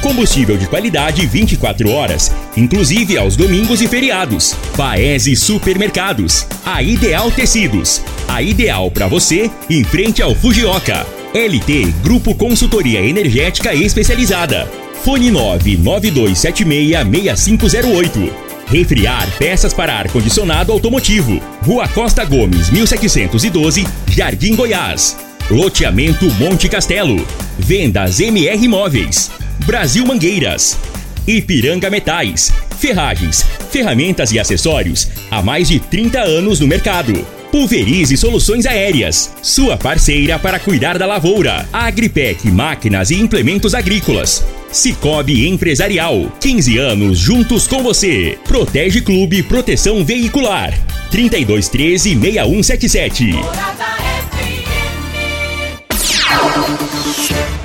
[0.00, 4.54] Combustível de qualidade 24 horas, inclusive aos domingos e feriados.
[4.76, 6.46] Paese Supermercados.
[6.64, 8.00] A Ideal Tecidos.
[8.28, 11.04] A ideal para você em frente ao Fujioka.
[11.34, 14.70] LT Grupo Consultoria Energética Especializada.
[15.02, 18.30] Fone 992766508.
[18.68, 21.40] Refriar peças para ar-condicionado automotivo.
[21.62, 25.16] Rua Costa Gomes, 1712, Jardim Goiás.
[25.50, 27.26] Loteamento Monte Castelo.
[27.58, 29.30] Vendas MR Imóveis.
[29.68, 30.78] Brasil Mangueiras.
[31.26, 32.50] Ipiranga Metais.
[32.78, 37.12] Ferragens, ferramentas e acessórios há mais de 30 anos no mercado.
[37.52, 41.68] Pulverize Soluções Aéreas, sua parceira para cuidar da lavoura.
[41.70, 44.42] Agripec Máquinas e Implementos Agrícolas.
[44.72, 48.38] Cicobi Empresarial, 15 anos juntos com você.
[48.44, 50.72] Protege Clube Proteção Veicular.
[51.10, 52.14] 3213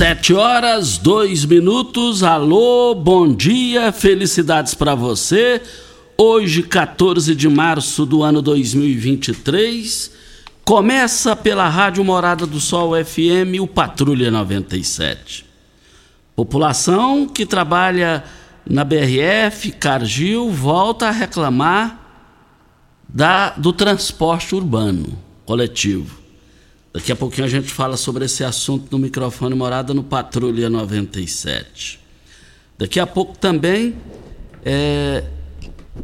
[0.00, 2.22] Sete horas, dois minutos.
[2.22, 5.60] Alô, bom dia, felicidades para você.
[6.16, 10.10] Hoje, 14 de março do ano 2023,
[10.64, 15.44] começa pela Rádio Morada do Sol FM o Patrulha 97.
[16.34, 18.24] População que trabalha
[18.66, 22.00] na BRF, Cargill, volta a reclamar
[23.06, 26.19] da, do transporte urbano coletivo.
[26.92, 32.00] Daqui a pouquinho a gente fala sobre esse assunto no microfone Morada no Patrulha 97.
[32.76, 33.94] Daqui a pouco também.
[34.64, 35.22] É,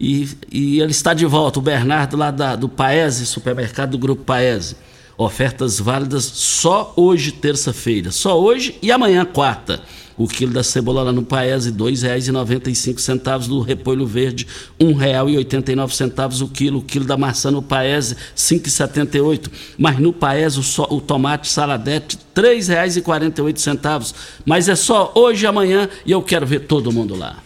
[0.00, 4.24] E, e ele está de volta, o Bernardo, lá da, do Paese, supermercado do Grupo
[4.24, 4.76] Paese.
[5.16, 8.10] Ofertas válidas só hoje, terça-feira.
[8.10, 9.82] Só hoje e amanhã, quarta.
[10.16, 13.46] O quilo da cebola lá no Paese, R$ 2,95.
[13.46, 14.46] Do repolho verde,
[14.78, 16.78] R$ 1,89 o quilo.
[16.78, 19.50] O quilo da maçã no Paese, R$ 5,78.
[19.78, 24.14] Mas no Paese, o, so, o tomate saladete, R$ 3,48.
[24.44, 27.42] Mas é só hoje e amanhã e eu quero ver todo mundo lá.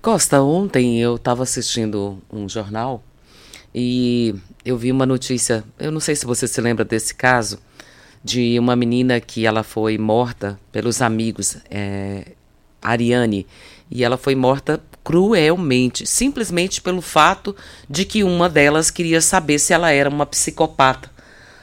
[0.00, 3.02] Costa, ontem eu estava assistindo um jornal
[3.74, 4.34] e
[4.64, 7.58] eu vi uma notícia, eu não sei se você se lembra desse caso,
[8.22, 12.32] de uma menina que ela foi morta pelos amigos, é,
[12.80, 13.46] Ariane,
[13.90, 17.54] E ela foi morta cruelmente, simplesmente pelo fato
[17.88, 21.10] de que uma delas queria saber se ela era uma psicopata.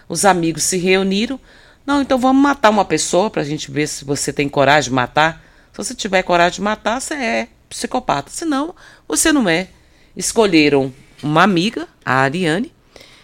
[0.07, 1.39] Os amigos se reuniram.
[1.85, 4.95] Não, então vamos matar uma pessoa para a gente ver se você tem coragem de
[4.95, 5.43] matar.
[5.71, 8.29] Se você tiver coragem de matar, você é psicopata.
[8.31, 8.75] Se não,
[9.07, 9.69] você não é.
[10.15, 10.93] Escolheram
[11.23, 12.71] uma amiga, a Ariane,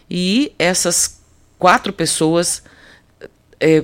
[0.09, 1.19] e essas
[1.57, 2.63] quatro pessoas,
[3.59, 3.83] é,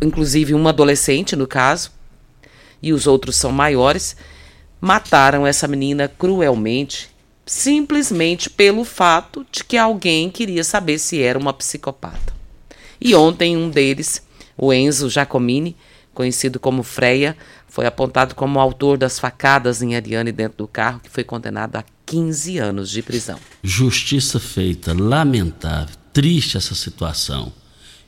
[0.00, 1.90] inclusive uma adolescente no caso,
[2.82, 4.16] e os outros são maiores,
[4.80, 7.10] mataram essa menina cruelmente,
[7.44, 12.32] simplesmente pelo fato de que alguém queria saber se era uma psicopata.
[13.00, 14.22] E ontem um deles,
[14.56, 15.76] o Enzo Giacomini,
[16.14, 17.36] conhecido como Freia,
[17.68, 21.84] foi apontado como autor das facadas em Ariane dentro do carro, que foi condenado a
[22.08, 23.38] 15 anos de prisão.
[23.62, 27.52] Justiça feita, lamentável, triste essa situação.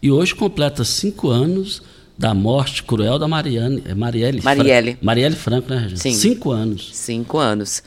[0.03, 1.83] E hoje completa cinco anos
[2.17, 4.43] da morte cruel da Mariane, é Marielle.
[4.43, 4.93] Marielle.
[4.93, 6.01] Fra Marielle Franco, né, gente?
[6.01, 6.13] Sim.
[6.13, 6.91] Cinco anos.
[6.93, 7.83] Cinco anos.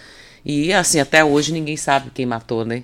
[0.46, 2.84] E assim, até hoje ninguém sabe quem matou, né?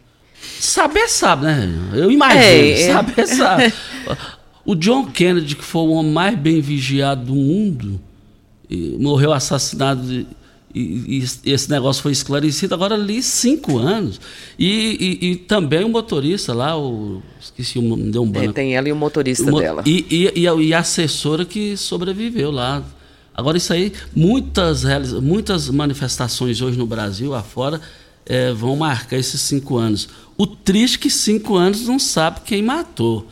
[0.59, 1.69] Saber sabe, né?
[1.93, 2.93] Eu imagino, É, é.
[2.93, 3.73] saber sabe.
[4.65, 7.99] O John Kennedy, que foi o homem mais bem vigiado do mundo,
[8.99, 10.27] morreu assassinado
[10.73, 14.19] e, e- esse negócio foi esclarecido agora ali cinco anos.
[14.57, 17.21] E, e- e também o motorista lá, o.
[17.41, 18.53] Esqueci o deu um É, banco.
[18.53, 19.83] tem ela e o motorista O dela.
[19.85, 22.83] E, e, a, assessora que sobreviveu lá.
[23.33, 24.83] Agora, isso aí, muitas,
[25.21, 27.79] muitas manifestações hoje no Brasil, afora,
[28.25, 30.09] eh, vão marcar esses cinco anos.
[30.37, 33.25] O triste é que cinco anos não sabe quem matou.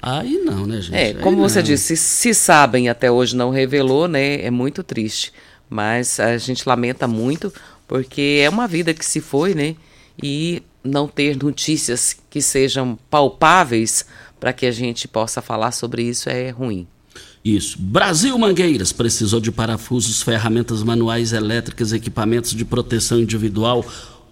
[0.00, 0.94] Aí não, né, gente?
[0.96, 1.64] É, Aí como você não.
[1.64, 4.42] disse, se sabem até hoje não revelou, né?
[4.44, 5.32] É muito triste.
[5.72, 7.50] Mas a gente lamenta muito
[7.88, 9.74] porque é uma vida que se foi, né?
[10.22, 14.04] E não ter notícias que sejam palpáveis
[14.38, 16.86] para que a gente possa falar sobre isso é ruim.
[17.42, 17.78] Isso.
[17.80, 23.82] Brasil Mangueiras precisou de parafusos, ferramentas manuais elétricas, equipamentos de proteção individual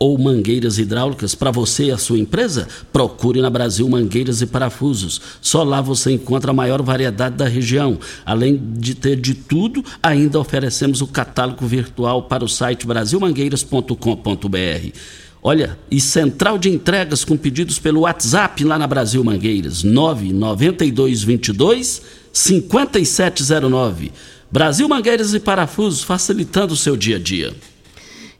[0.02, 2.66] ou mangueiras hidráulicas para você e a sua empresa?
[2.90, 5.20] Procure na Brasil Mangueiras e Parafusos.
[5.42, 7.98] Só lá você encontra a maior variedade da região.
[8.24, 14.96] Além de ter de tudo, ainda oferecemos o catálogo virtual para o site brasilmangueiras.com.br.
[15.42, 22.00] Olha, e central de entregas com pedidos pelo WhatsApp lá na Brasil Mangueiras, 99222
[22.32, 24.12] 5709.
[24.50, 27.52] Brasil Mangueiras e Parafusos, facilitando o seu dia a dia.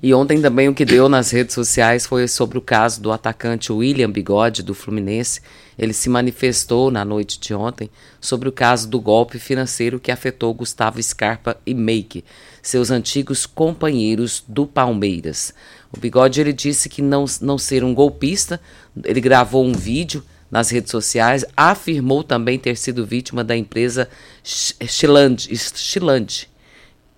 [0.03, 3.71] E ontem também o que deu nas redes sociais foi sobre o caso do atacante
[3.71, 5.43] William Bigode, do Fluminense.
[5.79, 10.55] Ele se manifestou na noite de ontem sobre o caso do golpe financeiro que afetou
[10.55, 12.25] Gustavo Scarpa e Meike,
[12.63, 15.53] seus antigos companheiros do Palmeiras.
[15.93, 18.59] O Bigode ele disse que não, não ser um golpista,
[19.05, 24.09] ele gravou um vídeo nas redes sociais, afirmou também ter sido vítima da empresa
[24.43, 26.50] Chiland, Chiland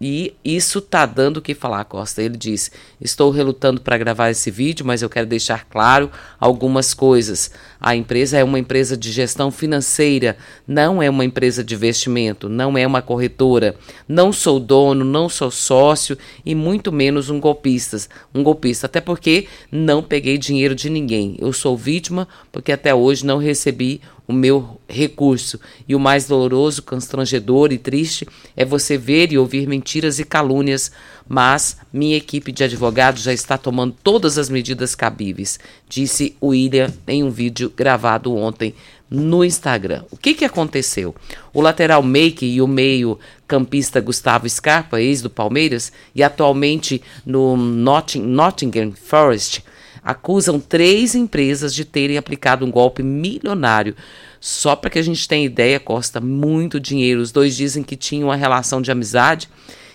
[0.05, 2.21] e isso tá dando o que falar, Costa.
[2.21, 6.11] Ele disse: Estou relutando para gravar esse vídeo, mas eu quero deixar claro
[6.41, 7.53] algumas coisas.
[7.85, 12.79] A empresa é uma empresa de gestão financeira, não é uma empresa de investimento, não
[12.79, 13.75] é uma corretora.
[14.07, 17.99] Não sou dono, não sou sócio e muito menos um golpista.
[18.33, 21.35] Um golpista, até porque não peguei dinheiro de ninguém.
[21.41, 25.59] Eu sou vítima porque até hoje não recebi o meu recurso.
[25.89, 30.93] E o mais doloroso, constrangedor e triste é você ver e ouvir mentiras e calúnias,
[31.29, 37.23] mas minha equipe de advogados já está tomando todas as medidas cabíveis, disse William em
[37.23, 38.75] um vídeo gravado ontem
[39.13, 40.05] no Instagram.
[40.11, 41.15] O que, que aconteceu?
[41.53, 47.57] O lateral Make e o meio campista Gustavo Scarpa, ex do Palmeiras, e atualmente no
[47.57, 49.63] Notting, Nottingham Forest,
[50.03, 53.95] acusam três empresas de terem aplicado um golpe milionário.
[54.41, 57.21] Só para que a gente tenha ideia, Costa, muito dinheiro.
[57.21, 59.49] Os dois dizem que tinham uma relação de amizade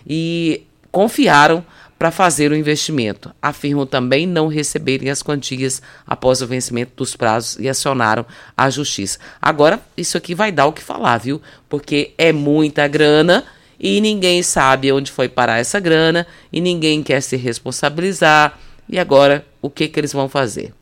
[0.07, 1.65] e confiaram
[1.98, 3.34] para fazer o investimento.
[3.41, 8.25] Afirmam também não receberem as quantias após o vencimento dos prazos e acionaram
[8.56, 9.17] a justiça.
[9.41, 11.41] Agora, isso aqui vai dar o que falar, viu?
[11.67, 13.44] Porque é muita grana
[13.79, 18.60] e ninguém sabe onde foi parar essa grana e ninguém quer se responsabilizar.
[18.88, 20.74] E agora, o que, que eles vão fazer?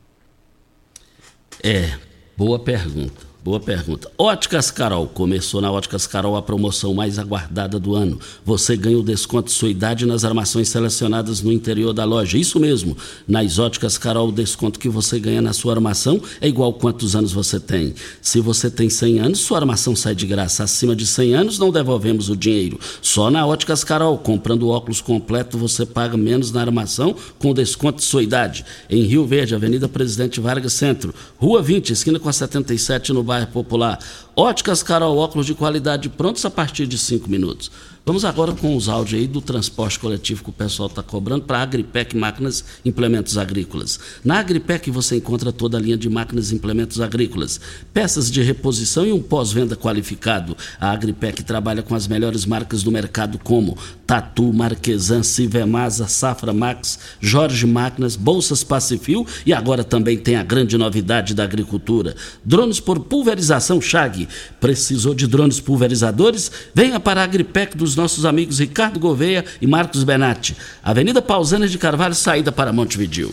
[1.62, 1.92] É,
[2.36, 3.25] boa pergunta.
[3.46, 4.10] Boa pergunta.
[4.18, 5.06] Óticas Carol.
[5.06, 8.18] Começou na Óticas Carol a promoção mais aguardada do ano.
[8.44, 12.36] Você ganha o desconto de sua idade nas armações selecionadas no interior da loja.
[12.36, 12.96] Isso mesmo.
[13.28, 17.32] Nas Óticas Carol, o desconto que você ganha na sua armação é igual quantos anos
[17.32, 17.94] você tem.
[18.20, 20.64] Se você tem 100 anos, sua armação sai de graça.
[20.64, 22.80] Acima de 100 anos, não devolvemos o dinheiro.
[23.00, 24.18] Só na Óticas Carol.
[24.18, 28.64] Comprando óculos completo, você paga menos na armação com o desconto de sua idade.
[28.90, 31.14] Em Rio Verde, Avenida Presidente Vargas Centro.
[31.38, 33.98] Rua 20, esquina com a 77, no bairro Popular.
[34.38, 37.70] Óticas Carol, óculos de qualidade prontos a partir de 5 minutos.
[38.08, 41.58] Vamos agora com os áudios aí do transporte coletivo que o pessoal está cobrando para
[41.58, 43.98] a Agripec Máquinas e Implementos Agrícolas.
[44.24, 47.60] Na Agripec você encontra toda a linha de máquinas e implementos agrícolas,
[47.92, 50.56] peças de reposição e um pós-venda qualificado.
[50.78, 53.76] A Agripec trabalha com as melhores marcas do mercado como
[54.06, 60.78] Tatu, Marquesan, Civemasa, Safra Max, Jorge Máquinas, Bolsas Pacifil e agora também tem a grande
[60.78, 62.14] novidade da agricultura.
[62.44, 64.25] Drones por pulverização Chag.
[64.60, 66.50] Precisou de drones pulverizadores?
[66.74, 70.56] Venha para a Agripec dos nossos amigos Ricardo Gouveia e Marcos Benatti.
[70.82, 73.32] Avenida Pausanias de Carvalho, saída para Montevidil.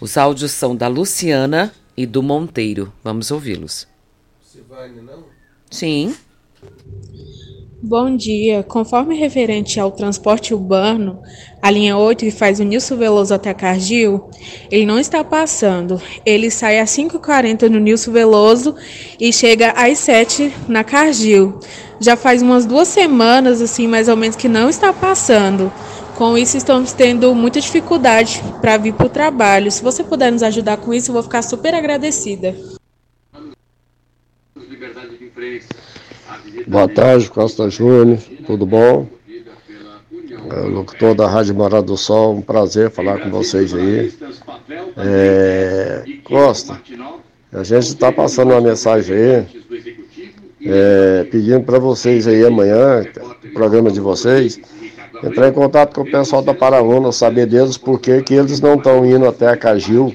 [0.00, 2.92] Os áudios são da Luciana e do Monteiro.
[3.02, 3.86] Vamos ouvi-los.
[5.02, 5.24] não?
[5.70, 6.14] Sim.
[7.86, 8.62] Bom dia.
[8.62, 11.20] Conforme referente ao transporte urbano,
[11.60, 14.30] a linha 8 que faz o Nilson Veloso até Cargil,
[14.70, 16.00] ele não está passando.
[16.24, 18.74] Ele sai às 5h40 no Nilson Veloso
[19.20, 21.60] e chega às 7 na Cargil.
[22.00, 25.70] Já faz umas duas semanas, assim, mais ou menos, que não está passando.
[26.16, 29.70] Com isso, estamos tendo muita dificuldade para vir para o trabalho.
[29.70, 32.56] Se você puder nos ajudar com isso, eu vou ficar super agradecida.
[36.68, 39.06] Boa tarde, Costa Júnior, tudo bom?
[40.50, 44.12] É, locutor da Rádio Morada do Sol, um prazer falar com vocês aí.
[44.96, 46.80] É, Costa,
[47.52, 49.46] a gente está passando uma mensagem aí,
[50.64, 53.04] é, pedindo para vocês aí amanhã,
[53.52, 54.60] programa de vocês,
[55.22, 59.04] entrar em contato com o pessoal da Paraúna, saber deles por que eles não estão
[59.04, 60.14] indo até a Cagil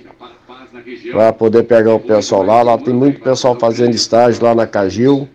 [1.12, 2.62] para poder pegar o pessoal lá.
[2.62, 5.28] Lá tem muito pessoal fazendo estágio lá na Cagil.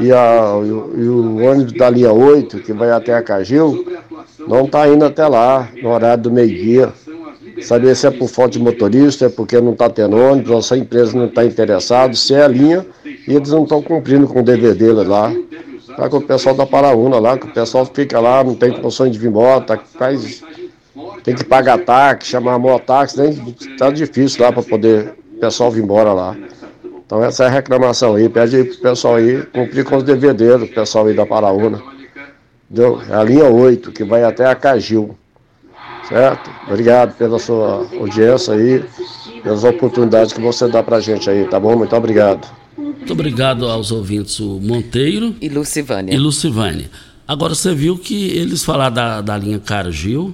[0.00, 3.86] E, a, e, o, e o ônibus da linha 8, que vai até a Cagil,
[4.46, 6.92] não está indo até lá no horário do meio-dia.
[7.60, 10.74] Saber se é por falta de motorista, é porque não está tendo ônibus, ou se
[10.74, 14.40] a empresa não está interessada, se é a linha, e eles não estão cumprindo com
[14.40, 15.32] o dever deles lá.
[15.96, 19.12] Tá com o pessoal da Paraúna lá, que o pessoal fica lá, não tem condições
[19.12, 20.42] de vir embora, tá, faz,
[21.22, 25.82] tem que pagar táxi, chamar mototáxi, nem tá difícil lá para poder o pessoal vir
[25.82, 26.36] embora lá.
[27.12, 30.34] Então essa é a reclamação aí, pede aí pro pessoal aí cumprir com os deveres
[30.34, 31.78] dele, o pessoal aí da Paraúna.
[32.70, 33.02] Entendeu?
[33.06, 35.14] É a linha 8, que vai até a Cagil.
[36.08, 36.50] Certo?
[36.66, 38.82] Obrigado pela sua audiência aí,
[39.42, 41.76] pelas oportunidades que você dá pra gente aí, tá bom?
[41.76, 42.48] Muito obrigado.
[42.78, 46.14] Muito obrigado aos ouvintes, o Monteiro E Lucivânia.
[46.14, 46.90] e Lucivânia.
[47.28, 50.32] Agora você viu que eles falaram da, da linha Cargil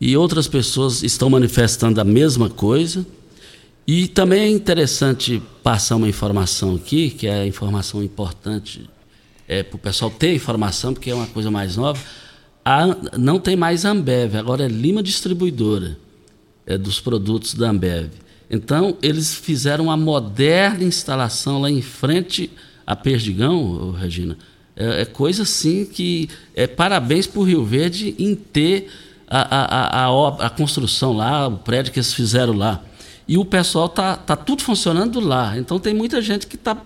[0.00, 3.06] e outras pessoas estão manifestando a mesma coisa.
[3.86, 8.88] E também é interessante passar uma informação aqui, que é informação importante
[9.46, 12.00] é, para o pessoal ter informação, porque é uma coisa mais nova.
[12.64, 15.98] A- não tem mais Ambev, agora é Lima Distribuidora
[16.66, 18.10] é, dos produtos da Ambev.
[18.50, 22.50] Então, eles fizeram uma moderna instalação lá em frente
[22.86, 24.36] a Perdigão, Regina.
[24.76, 26.28] É, é coisa assim que.
[26.54, 28.88] É, parabéns para o Rio Verde em ter
[29.28, 32.82] a, a, a, a, a construção lá, o prédio que eles fizeram lá.
[33.26, 35.56] E o pessoal tá, tá tudo funcionando lá.
[35.56, 36.76] Então tem muita gente que está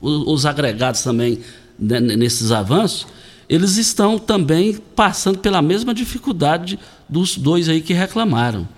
[0.00, 1.40] os agregados também
[1.78, 3.06] né, nesses avanços,
[3.48, 8.68] eles estão também passando pela mesma dificuldade dos dois aí que reclamaram.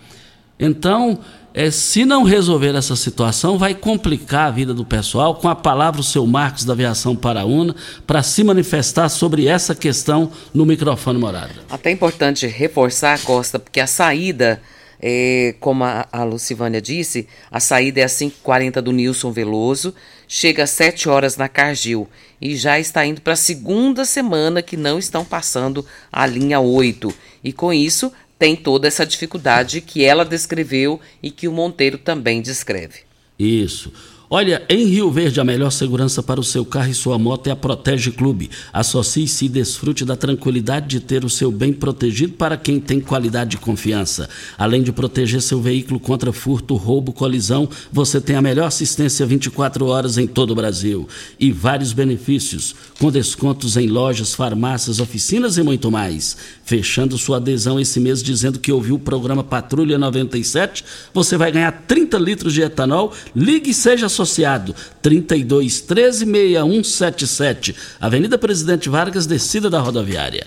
[0.59, 1.19] Então,
[1.53, 5.35] eh, se não resolver essa situação, vai complicar a vida do pessoal.
[5.35, 7.75] Com a palavra, o seu Marcos da Aviação Paraúna,
[8.07, 11.53] para se manifestar sobre essa questão no microfone morada.
[11.69, 14.63] Até é importante reforçar, Costa, porque a saída,
[15.03, 19.93] é, como a, a Lucivânia disse, a saída é às 5h40 do Nilson Veloso,
[20.29, 22.09] chega às 7 horas na Cargil
[22.41, 27.13] e já está indo para a segunda semana que não estão passando a linha 8.
[27.43, 32.41] E com isso, tem toda essa dificuldade que ela descreveu e que o Monteiro também
[32.41, 33.01] descreve.
[33.39, 33.93] Isso.
[34.35, 37.51] Olha, em Rio Verde, a melhor segurança para o seu carro e sua moto é
[37.51, 38.49] a Protege Clube.
[38.73, 43.57] Associe-se e desfrute da tranquilidade de ter o seu bem protegido para quem tem qualidade
[43.57, 44.31] e confiança.
[44.57, 49.85] Além de proteger seu veículo contra furto, roubo, colisão, você tem a melhor assistência 24
[49.85, 51.07] horas em todo o Brasil.
[51.39, 56.39] E vários benefícios, com descontos em lojas, farmácias, oficinas e muito mais.
[56.65, 61.85] Fechando sua adesão esse mês dizendo que ouviu o programa Patrulha 97, você vai ganhar
[61.87, 63.13] 30 litros de etanol.
[63.37, 64.75] Ligue e seja associado.
[65.01, 67.77] 32 13 6177.
[68.01, 70.47] Avenida Presidente Vargas, descida da rodoviária.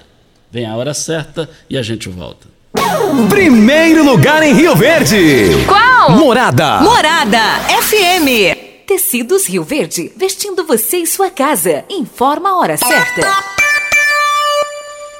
[0.51, 2.47] Vem a hora certa e a gente volta.
[3.29, 5.65] Primeiro lugar em Rio Verde.
[5.65, 6.11] Qual?
[6.11, 6.81] Morada.
[6.81, 7.39] Morada
[7.81, 8.85] FM.
[8.85, 11.83] Tecidos Rio Verde, vestindo você e sua casa.
[11.89, 13.35] Informa a hora certa.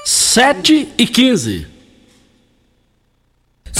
[0.06, 1.75] 7 e 15.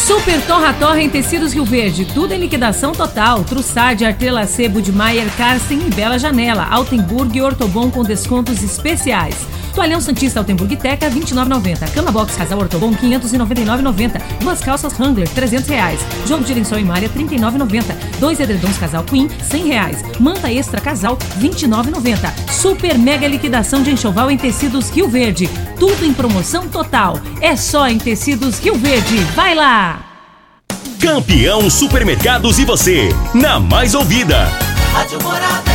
[0.06, 3.44] Super Torra Torra em Tecidos Rio Verde, tudo em liquidação total.
[3.44, 6.64] Trussard, Artelacê, Budmeier, Carsten e Bela Janela.
[6.70, 9.36] Altenburg e Ortobon com descontos especiais.
[9.76, 11.92] Toalhão Santista Altenburg Teca, 29,90.
[11.94, 14.22] Cama Box Casal Ortobon, 599,90.
[14.40, 16.00] Duas calças Wrangler, 300 reais.
[16.26, 17.96] Jogo de lençol e malha, 39,90.
[18.20, 20.04] Dois edredons Casal Queen, 100 reais.
[20.20, 22.32] Manta Extra Casal, 29,90.
[22.50, 25.50] Super mega liquidação de enxoval em tecidos Rio Verde.
[25.78, 27.20] Tudo em promoção total.
[27.42, 29.18] É só em tecidos Rio Verde.
[29.36, 30.00] Vai lá!
[31.00, 34.50] Campeão Supermercados e você, na mais ouvida.
[34.94, 35.75] Rádio Morada.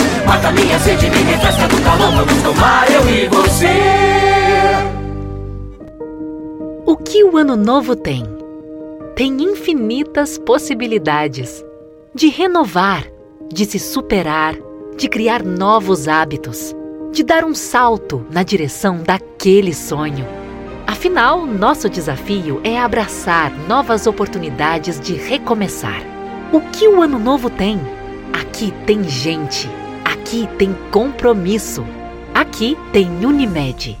[0.31, 2.25] Mata minha sede, me refresca do calor.
[2.25, 3.67] Vamos tomar eu e você.
[6.85, 8.23] O que o ano novo tem?
[9.13, 11.61] Tem infinitas possibilidades
[12.15, 13.05] de renovar,
[13.51, 14.55] de se superar,
[14.95, 16.73] de criar novos hábitos,
[17.11, 20.25] de dar um salto na direção daquele sonho.
[20.87, 26.01] Afinal, nosso desafio é abraçar novas oportunidades de recomeçar.
[26.53, 27.77] O que o ano novo tem?
[28.31, 29.80] Aqui tem gente.
[30.31, 31.83] Aqui tem compromisso.
[32.33, 34.00] Aqui tem Unimed.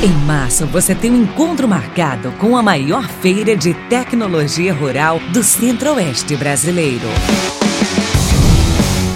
[0.00, 5.42] Em março, você tem um encontro marcado com a maior feira de tecnologia rural do
[5.42, 7.08] Centro-Oeste brasileiro.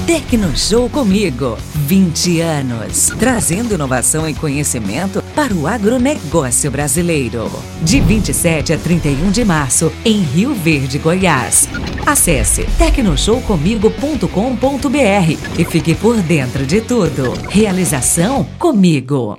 [0.04, 7.48] Tecnoshow comigo, 20 anos, trazendo inovação e conhecimento para o agronegócio brasileiro.
[7.80, 11.68] De 27 a 31 de março, em Rio Verde, Goiás.
[12.04, 17.34] Acesse tecnoshowcomigo.com.br e fique por dentro de tudo.
[17.48, 19.38] Realização comigo.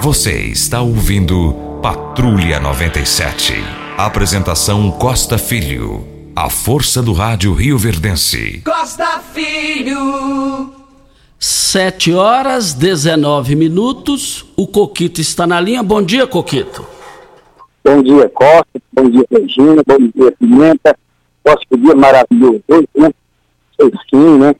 [0.00, 3.54] Você está ouvindo Patrulha 97.
[3.98, 6.06] Apresentação Costa Filho.
[6.36, 8.62] A força do rádio Rio Verdense.
[8.64, 10.72] Costa Filho.
[11.36, 14.44] 7 horas 19 minutos.
[14.56, 15.82] O Coquito está na linha.
[15.82, 16.94] Bom dia, Coquito.
[17.86, 18.82] Bom dia, Costa.
[18.92, 19.80] Bom dia, Regina.
[19.86, 20.98] Bom dia, Pimenta.
[21.44, 23.10] Costa, que dia maravilhoso né?
[23.76, 24.56] Fresquinho, né?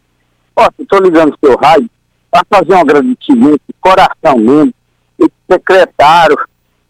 [0.54, 1.90] Costa, estou ligando o seu rádio
[2.30, 4.72] para fazer um agradecimento de coração mesmo.
[5.18, 6.38] Esse secretário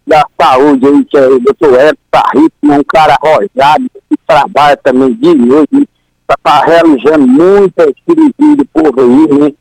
[0.07, 4.77] da saúde aí, que é o doutor Edson Parrito, é um cara arrojado, que trabalha
[4.77, 5.89] também de noite,
[6.21, 9.55] está tá realizando muitas cirurgias do povo aí, né?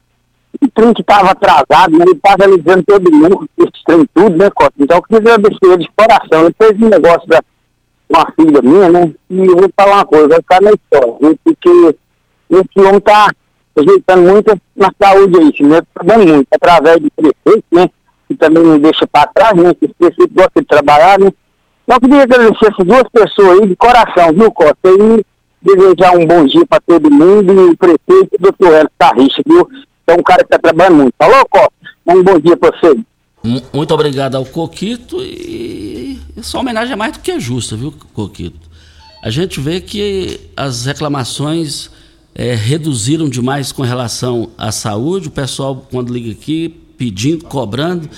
[0.61, 2.05] O trem que estava atrasado, né?
[2.05, 4.73] ele está realizando todo mundo, esse trem tudo, né, Costa?
[4.79, 6.45] Então eu queria agradecer ele de coração.
[6.45, 7.41] Ele fez um negócio da
[8.09, 9.13] uma filha minha, né?
[9.29, 11.35] E eu vou falar uma coisa, vai ficar na história, né?
[11.43, 11.69] Porque
[12.49, 13.31] esse homem está
[13.75, 15.81] ajeitando muito na saúde aí, né?
[15.93, 17.89] Tá dando muito, através do prefeito, né?
[18.27, 19.73] Que também não deixa para trás, né?
[19.73, 21.31] Que esse prefeito gosta de trabalhar, né?
[21.83, 24.77] Então, eu queria agradecer essas duas pessoas aí de coração, viu, Costa?
[24.85, 25.25] E
[25.61, 29.67] desejar um bom dia para todo mundo e o prefeito doutor Hélio Carricha, viu?
[30.07, 31.13] É um cara que está trabalhando muito.
[31.17, 31.71] Falou, Costa?
[32.05, 32.97] Um bom dia para você.
[33.73, 38.69] Muito obrigado ao Coquito e essa homenagem é mais do que justa, viu, Coquito?
[39.21, 41.89] A gente vê que as reclamações
[42.33, 45.29] é, reduziram demais com relação à saúde.
[45.29, 48.09] O pessoal, quando liga aqui, pedindo, cobrando,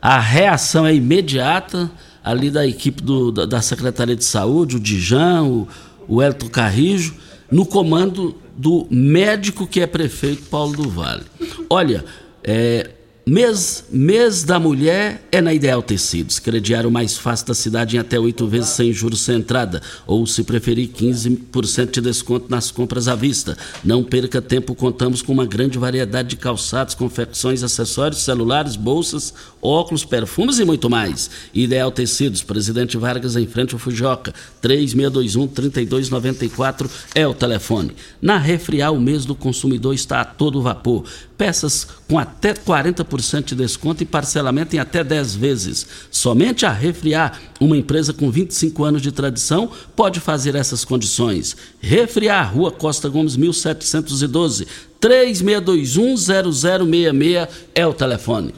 [0.00, 1.90] a reação é imediata
[2.22, 5.68] ali da equipe do, da, da, Secretaria de Saúde, o Dijan, o,
[6.08, 7.14] o Elton Carrijo,
[7.50, 11.24] no comando do médico que é prefeito Paulo do Vale.
[11.68, 12.04] Olha,
[12.42, 12.90] é,
[13.26, 16.38] Mês, mês da mulher é na Ideal Tecidos.
[16.38, 19.80] Crediário mais fácil da cidade em até oito vezes sem juros sem entrada.
[20.06, 23.56] Ou, se preferir, 15% de desconto nas compras à vista.
[23.82, 29.32] Não perca tempo, contamos com uma grande variedade de calçados, confecções, acessórios, celulares, bolsas,
[29.62, 31.30] óculos, perfumes e muito mais.
[31.54, 34.34] Ideal Tecidos, Presidente Vargas em frente ao Fujoca.
[34.62, 37.96] 3621-3294 é o telefone.
[38.20, 41.04] Na Refrial, o mês do consumidor está a todo vapor
[41.36, 45.86] peças com até 40% de desconto e parcelamento em até 10 vezes.
[46.10, 51.56] Somente a Refriar, uma empresa com 25 anos de tradição, pode fazer essas condições.
[51.80, 54.66] Refriar, Rua Costa Gomes, 1712,
[55.00, 58.54] 36210066 é o telefone.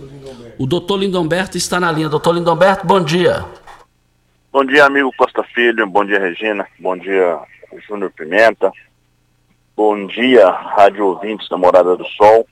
[0.58, 2.08] O doutor Lindomberto está na linha.
[2.08, 3.44] Doutor Lindomberto, bom dia.
[4.52, 5.86] Bom dia, amigo Costa Filho.
[5.86, 6.66] Bom dia, Regina.
[6.78, 7.38] Bom dia,
[7.86, 8.72] Júnior Pimenta.
[9.76, 12.46] Bom dia, rádio ouvintes da Morada do Sol.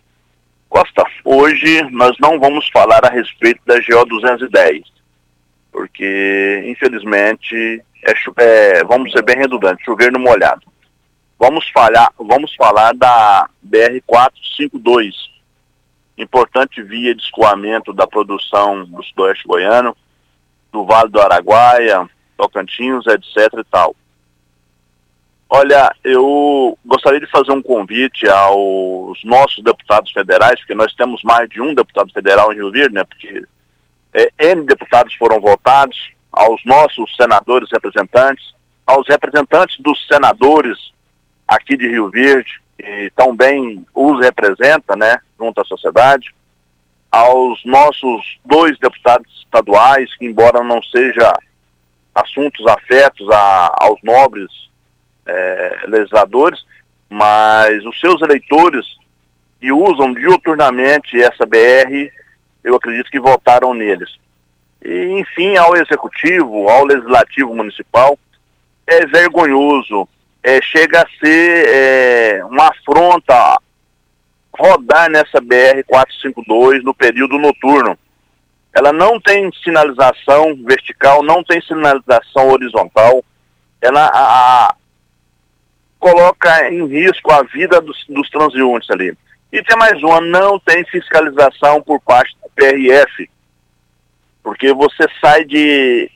[0.74, 4.82] Costa, hoje nós não vamos falar a respeito da GO 210,
[5.70, 10.66] porque infelizmente é, é, vamos ser bem redundantes, chover no molhado.
[11.38, 15.14] Vamos falar, vamos falar da BR 452,
[16.18, 19.96] importante via de escoamento da produção do sudoeste goiano,
[20.72, 23.94] do Vale do Araguaia, Tocantins, etc e tal.
[25.56, 31.48] Olha, eu gostaria de fazer um convite aos nossos deputados federais, porque nós temos mais
[31.48, 33.04] de um deputado federal em Rio Verde, né?
[33.04, 33.44] Porque
[34.12, 38.52] é, N deputados foram votados, aos nossos senadores representantes,
[38.84, 40.76] aos representantes dos senadores
[41.46, 46.34] aqui de Rio Verde, que também os representa, né, junto à sociedade,
[47.12, 51.32] aos nossos dois deputados estaduais, que embora não seja
[52.12, 54.64] assuntos afetos a, aos nobres
[55.26, 56.64] é, legisladores,
[57.08, 58.86] mas os seus eleitores
[59.60, 62.10] que usam diuturnamente essa BR,
[62.62, 64.10] eu acredito que votaram neles.
[64.84, 68.18] E, enfim, ao Executivo, ao Legislativo Municipal,
[68.86, 70.06] é vergonhoso,
[70.42, 73.58] é, chega a ser é, uma afronta
[74.56, 77.98] rodar nessa BR-452 no período noturno.
[78.72, 83.24] Ela não tem sinalização vertical, não tem sinalização horizontal.
[83.80, 84.74] Ela, a,
[86.04, 89.16] coloca em risco a vida dos, dos transeuntes ali.
[89.50, 93.30] E tem mais uma, não tem fiscalização por parte do PRF,
[94.42, 96.10] porque você sai de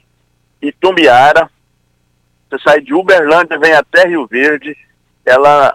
[0.61, 1.49] Itumbiara,
[2.51, 4.77] você sai de Uberlândia, vem até Rio Verde,
[5.25, 5.75] ela,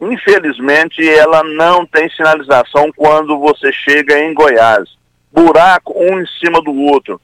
[0.00, 4.88] infelizmente, ela não tem sinalização quando você chega em Goiás.
[5.32, 7.20] Buraco um em cima do outro.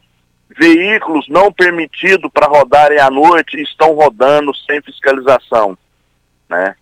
[0.58, 5.78] Veículos não permitidos para rodarem à noite estão rodando sem fiscalização
[6.48, 6.74] né?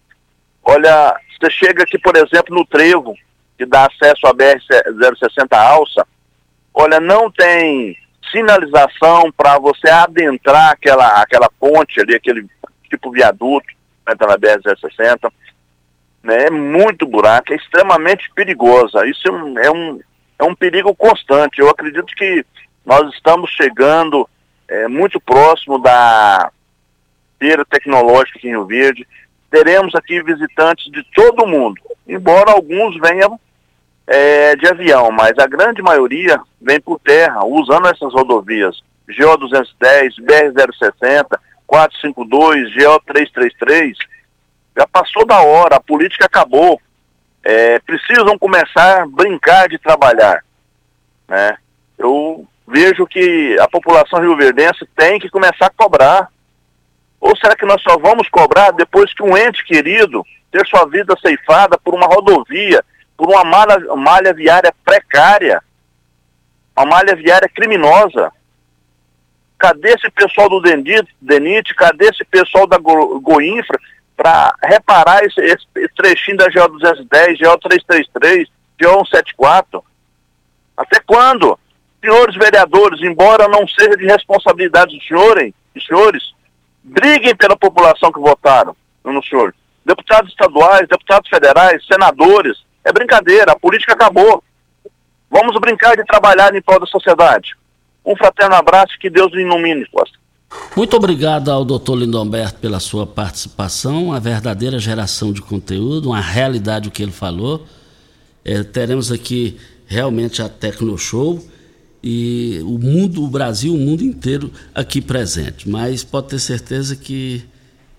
[0.62, 3.14] Olha, você chega aqui, por exemplo, no Trevo,
[3.57, 6.07] que dá acesso à BR-060 Alça,
[6.74, 7.96] olha, não tem
[8.31, 12.46] sinalização para você adentrar aquela, aquela ponte ali, aquele
[12.90, 13.66] tipo viaduto,
[14.07, 15.33] né, tá na BR-060,
[16.22, 20.00] né, é muito buraco, é extremamente perigosa, isso é um, é um,
[20.38, 22.44] é um perigo constante, eu acredito que
[22.85, 24.29] nós estamos chegando
[24.68, 26.50] é, muito próximo da
[27.38, 29.07] feira tecnológica em Rio Verde,
[29.57, 33.40] teremos aqui visitantes de todo o mundo, embora alguns venham
[34.07, 40.16] é, de avião, mas a grande maioria vem por terra, usando essas rodovias GO 210,
[40.19, 43.97] BR 060, 452, GO 333.
[44.77, 46.81] Já passou da hora, a política acabou.
[47.42, 50.45] É, precisam começar a brincar de trabalhar.
[51.29, 51.57] Né?
[51.97, 56.29] Eu vejo que a população rioverdense tem que começar a cobrar
[57.20, 61.14] ou será que nós só vamos cobrar depois que um ente querido ter sua vida
[61.20, 62.85] ceifada por uma rodovia,
[63.16, 65.62] por uma malha, malha viária precária,
[66.76, 68.33] uma malha viária criminosa?
[69.59, 73.79] Cadê esse pessoal do DENIT, cadê esse pessoal da Go, Goinfra
[74.14, 78.48] para reparar esse, esse, trechinho da GO 210, GO 333,
[78.81, 79.85] GO 174?
[80.76, 81.59] Até quando?
[82.00, 86.36] Senhores vereadores, embora não seja de responsabilidade dos senhores, dos senhores,
[86.87, 89.55] briguem pela população que votaram no senhor.
[89.85, 94.42] Deputados estaduais, deputados federais, senadores, é brincadeira, a política acabou.
[95.29, 97.55] Vamos brincar de trabalhar em prol da sociedade.
[98.05, 100.16] Um fraterno abraço, que Deus o ilumine, Costa.
[100.77, 106.88] Muito obrigado ao doutor Lindomberto pela sua participação, uma verdadeira geração de conteúdo, uma realidade
[106.88, 107.66] o que ele falou.
[108.44, 111.44] É, teremos aqui realmente a Tecno Show
[112.09, 115.69] e o mundo, o Brasil, o mundo inteiro aqui presente.
[115.69, 117.42] Mas pode ter certeza que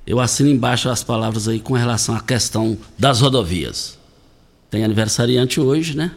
[0.06, 3.98] eu assino embaixo as palavras aí com relação à questão das rodovias.
[4.72, 6.12] Tem aniversariante hoje, né?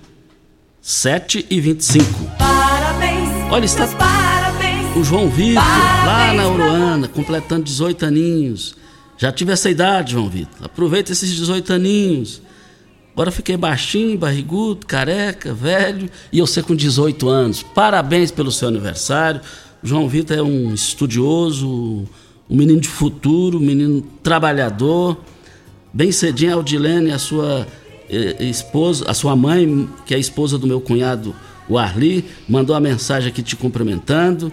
[0.81, 2.07] 7 e 25.
[2.39, 3.29] Parabéns.
[3.51, 8.77] Olha, está parabéns, o João Vitor, lá na Uruana, completando 18 aninhos.
[9.19, 10.65] Já tive essa idade, João Vitor.
[10.65, 12.41] Aproveita esses 18 aninhos.
[13.21, 17.63] Agora fiquei baixinho, barrigudo, careca, velho, e eu sei com 18 anos.
[17.63, 19.43] Parabéns pelo seu aniversário.
[19.83, 21.69] João Vitor é um estudioso,
[22.49, 25.19] um menino de futuro, um menino trabalhador.
[25.93, 27.67] Bem cedinho, a Aldilene, a sua
[28.41, 31.37] esposa, a sua mãe, que é a esposa do meu cunhado,
[31.69, 34.51] o Arli, mandou a mensagem aqui te cumprimentando.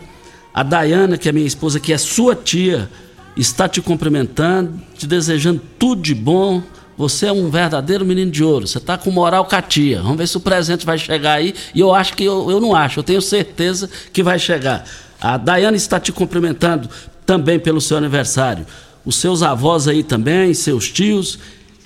[0.53, 2.89] A Dayana, que é minha esposa, que é sua tia,
[3.37, 6.61] está te cumprimentando, te desejando tudo de bom.
[6.97, 8.67] Você é um verdadeiro menino de ouro.
[8.67, 10.01] Você está com moral catia.
[10.01, 11.53] Vamos ver se o presente vai chegar aí.
[11.75, 14.83] E eu acho que eu, eu não acho, eu tenho certeza que vai chegar.
[15.21, 16.89] A Dayana está te cumprimentando
[17.25, 18.65] também pelo seu aniversário.
[19.05, 21.37] Os seus avós aí também, seus tios.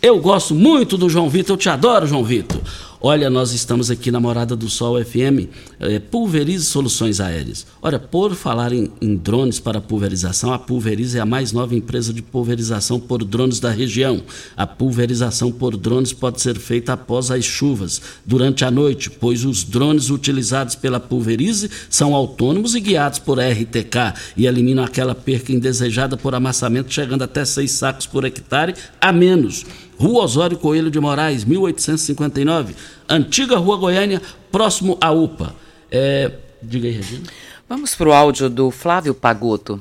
[0.02, 2.60] Eu gosto muito do João Vitor, eu te adoro, João Vitor.
[3.04, 7.66] Olha, nós estamos aqui na Morada do Sol FM, é, Pulverize Soluções Aéreas.
[7.82, 12.14] Olha, por falar em, em, drones para pulverização, a Pulverize é a mais nova empresa
[12.14, 14.22] de pulverização por drones da região.
[14.56, 19.64] A pulverização por drones pode ser feita após as chuvas, durante a noite, pois os
[19.64, 26.16] drones utilizados pela Pulverize são autônomos e guiados por RTK e eliminam aquela perca indesejada
[26.16, 29.66] por amassamento, chegando até seis sacos por hectare a menos.
[30.02, 32.76] Rua Osório Coelho de Moraes, 1859,
[33.08, 34.20] antiga Rua Goiânia,
[34.52, 35.54] próximo à UPA.
[35.92, 37.28] É, diga aí, Regina.
[37.70, 39.80] Vamos para o áudio do Flávio Pagoto.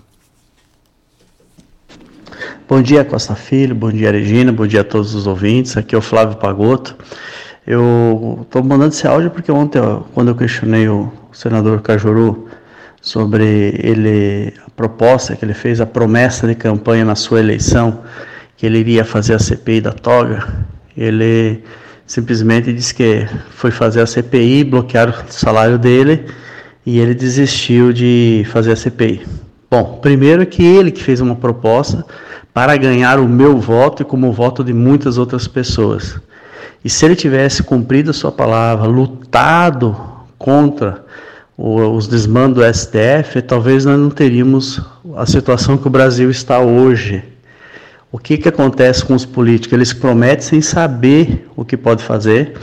[2.68, 5.78] Bom dia, Costa Filho, bom dia, Regina, bom dia a todos os ouvintes.
[5.78, 6.94] Aqui é o Flávio Pagoto.
[7.66, 12.46] Eu estou mandando esse áudio porque ontem, ó, quando eu questionei o senador Cajuru
[13.00, 18.02] sobre ele, a proposta que ele fez, a promessa de campanha na sua eleição,
[18.61, 20.46] que ele iria fazer a CPI da toga,
[20.94, 21.64] ele
[22.07, 26.27] simplesmente disse que foi fazer a CPI, bloquearam o salário dele
[26.85, 29.27] e ele desistiu de fazer a CPI.
[29.70, 32.05] Bom, primeiro que ele que fez uma proposta
[32.53, 36.20] para ganhar o meu voto e como o voto de muitas outras pessoas.
[36.85, 39.96] E se ele tivesse cumprido a sua palavra, lutado
[40.37, 41.03] contra
[41.57, 44.83] os desmandos do STF, talvez nós não teríamos
[45.16, 47.25] a situação que o Brasil está hoje.
[48.12, 49.73] O que, que acontece com os políticos?
[49.73, 52.55] Eles prometem sem saber o que pode fazer.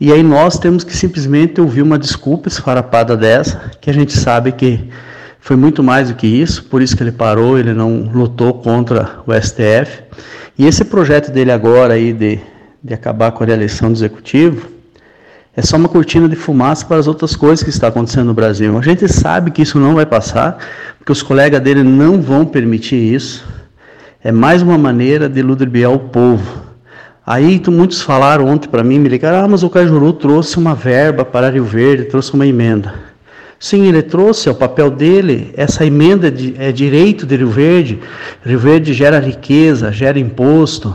[0.00, 4.50] E aí nós temos que simplesmente ouvir uma desculpa esfarapada dessa, que a gente sabe
[4.50, 4.88] que
[5.38, 9.20] foi muito mais do que isso, por isso que ele parou, ele não lutou contra
[9.26, 10.02] o STF.
[10.58, 12.40] E esse projeto dele agora aí de,
[12.82, 14.68] de acabar com a reeleição do executivo
[15.56, 18.76] é só uma cortina de fumaça para as outras coisas que está acontecendo no Brasil.
[18.76, 20.58] A gente sabe que isso não vai passar,
[20.98, 23.44] porque os colegas dele não vão permitir isso.
[24.22, 26.62] É mais uma maneira de ludibriar o povo.
[27.26, 31.24] Aí muitos falaram ontem para mim, me ligaram, ah, mas o Cajuru trouxe uma verba
[31.24, 32.92] para Rio Verde, trouxe uma emenda.
[33.58, 37.98] Sim, ele trouxe, é o papel dele, essa emenda de, é direito de Rio Verde.
[38.44, 40.94] Rio Verde gera riqueza, gera imposto.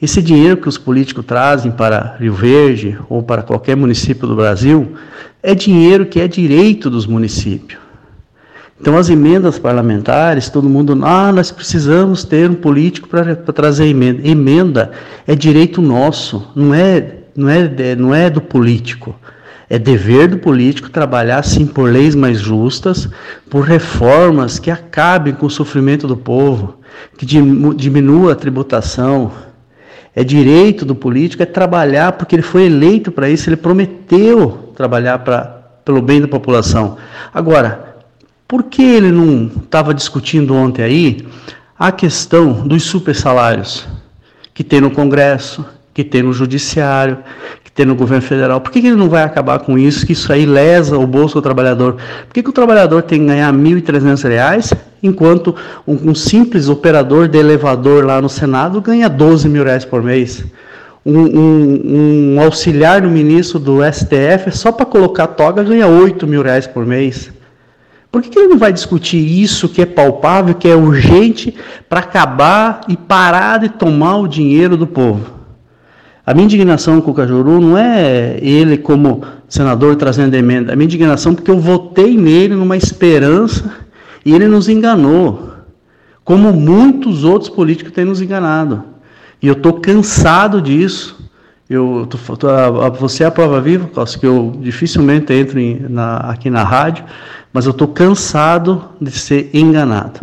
[0.00, 4.92] Esse dinheiro que os políticos trazem para Rio Verde ou para qualquer município do Brasil
[5.42, 7.83] é dinheiro que é direito dos municípios.
[8.80, 14.26] Então, as emendas parlamentares, todo mundo, ah, nós precisamos ter um político para trazer emenda.
[14.26, 14.90] Emenda
[15.26, 19.14] é direito nosso, não é, não, é, não é do político.
[19.70, 23.08] É dever do político trabalhar, sim, por leis mais justas,
[23.48, 26.78] por reformas que acabem com o sofrimento do povo,
[27.16, 29.32] que diminua a tributação.
[30.14, 35.18] É direito do político é trabalhar porque ele foi eleito para isso, ele prometeu trabalhar
[35.20, 35.42] pra,
[35.84, 36.98] pelo bem da população.
[37.32, 37.93] Agora,
[38.46, 41.26] por que ele não estava discutindo ontem aí
[41.78, 43.86] a questão dos super salários
[44.52, 47.18] que tem no Congresso, que tem no Judiciário,
[47.64, 48.60] que tem no governo federal.
[48.60, 50.06] Por que, que ele não vai acabar com isso?
[50.06, 51.94] Que isso aí lesa o bolso do trabalhador.
[52.26, 55.54] Por que, que o trabalhador tem que ganhar R$ 1.300, enquanto
[55.86, 60.44] um, um, simples operador de elevador lá no Senado ganha 12 mil reais por mês?
[61.04, 66.42] Um, um, um auxiliar do ministro do STF, só para colocar toga, ganha 8 mil
[66.42, 67.30] reais por mês.
[68.14, 71.52] Por que, que ele não vai discutir isso que é palpável, que é urgente,
[71.88, 75.32] para acabar e parar de tomar o dinheiro do povo?
[76.24, 80.72] A minha indignação com o Cajuru não é ele como senador trazendo emenda.
[80.72, 83.68] A minha indignação é porque eu votei nele numa esperança
[84.24, 85.50] e ele nos enganou,
[86.22, 88.84] como muitos outros políticos têm nos enganado.
[89.42, 91.13] E eu estou cansado disso.
[91.68, 92.48] Eu, tô, tô,
[93.00, 97.04] você é a prova viva, que eu dificilmente entro em, na, aqui na rádio,
[97.52, 100.20] mas eu estou cansado de ser enganado.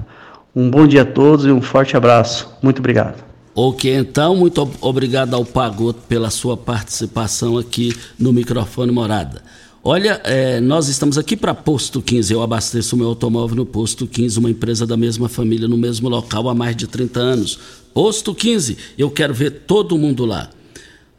[0.56, 2.48] Um bom dia a todos e um forte abraço.
[2.62, 3.24] Muito obrigado.
[3.56, 9.42] Ok, então, muito obrigado ao Pagoto pela sua participação aqui no microfone Morada.
[9.84, 12.32] Olha, é, nós estamos aqui para Posto 15.
[12.32, 16.48] Eu abasteço meu automóvel no Posto 15, uma empresa da mesma família, no mesmo local
[16.48, 17.60] há mais de 30 anos.
[17.94, 20.50] Posto 15, eu quero ver todo mundo lá.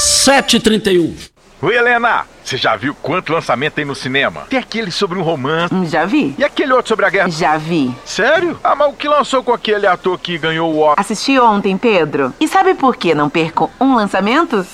[0.00, 1.12] 7h31.
[1.60, 2.24] Oi, Helena!
[2.42, 4.46] Você já viu quanto lançamento tem no cinema?
[4.48, 5.74] Tem aquele sobre um romance.
[5.74, 6.34] Hum, já vi.
[6.38, 7.28] E aquele outro sobre a guerra?
[7.28, 7.94] Já vi.
[8.06, 8.58] Sério?
[8.64, 11.04] Ah, mas o que lançou com aquele ator que ganhou o Oscar?
[11.04, 12.32] Assisti ontem, Pedro.
[12.40, 14.66] E sabe por que não perco um lançamento?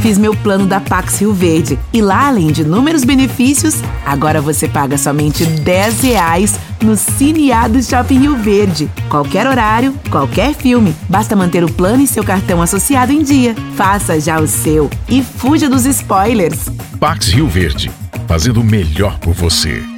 [0.00, 1.76] Fiz meu plano da Pax Rio Verde.
[1.92, 8.20] E lá, além de inúmeros benefícios, agora você paga somente 10 reais no Cineado Shopping
[8.20, 8.90] Rio Verde.
[9.08, 10.94] Qualquer horário, qualquer filme.
[11.08, 13.54] Basta manter o plano e seu cartão associado em dia.
[13.76, 16.68] Faça já o seu e fuja dos spoilers.
[16.98, 17.90] Pax Rio Verde,
[18.26, 19.97] fazendo o melhor por você.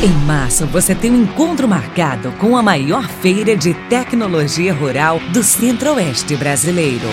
[0.00, 5.42] Em março, você tem um encontro marcado com a maior feira de tecnologia rural do
[5.42, 7.08] Centro-Oeste brasileiro.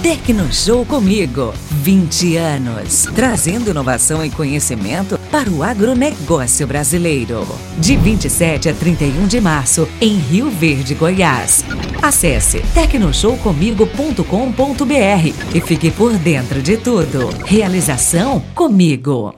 [0.00, 7.44] Tecnoshow comigo, 20 anos, trazendo inovação e conhecimento para o agronegócio brasileiro.
[7.78, 11.64] De 27 a 31 de março, em Rio Verde, Goiás.
[12.00, 17.30] Acesse tecnoshowcomigo.com.br e fique por dentro de tudo.
[17.44, 19.37] Realização comigo.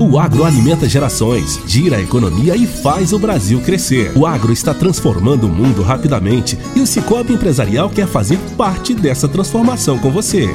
[0.01, 4.11] O agro alimenta gerações, gira a economia e faz o Brasil crescer.
[4.17, 9.29] O agro está transformando o mundo rapidamente e o Cicobi Empresarial quer fazer parte dessa
[9.29, 10.49] transformação com você.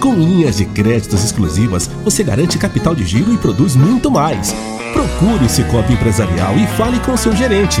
[0.00, 4.54] Com linhas de créditos exclusivas, você garante capital de giro e produz muito mais.
[4.92, 7.80] Procure o Cicobi Empresarial e fale com seu gerente,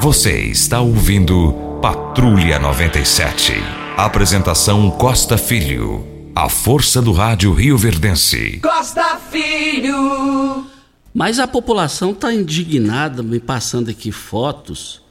[0.00, 3.54] Você está ouvindo Patrulha 97.
[3.96, 6.06] Apresentação Costa Filho.
[6.36, 8.60] A força do rádio Rio Verdense.
[8.62, 10.64] Costa Filho.
[11.12, 15.02] Mas a população está indignada, me passando aqui fotos.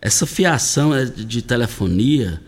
[0.00, 2.42] Essa fiação é de telefonia.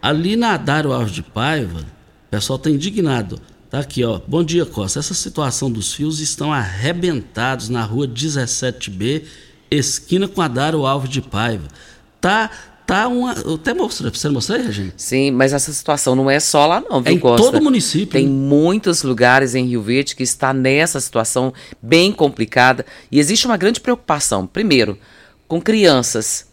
[0.00, 3.40] Ali na Dário Alves de Paiva, o pessoal está indignado.
[3.68, 4.20] Tá aqui, ó.
[4.24, 5.00] Bom dia, Costa.
[5.00, 9.24] Essa situação dos fios estão arrebentados na rua 17B
[9.74, 11.68] esquina com a Dário Alves de Paiva.
[12.20, 12.50] Tá,
[12.86, 13.34] tá uma.
[13.34, 14.92] Eu até mostrei, você mostrou, Regina?
[14.96, 17.44] Sim, mas essa situação não é só lá, não, viu, É em Costa?
[17.44, 21.52] todo o município, Tem muitos lugares em Rio Verde que está nessa situação
[21.82, 24.46] bem complicada e existe uma grande preocupação.
[24.46, 24.98] Primeiro,
[25.46, 26.46] com crianças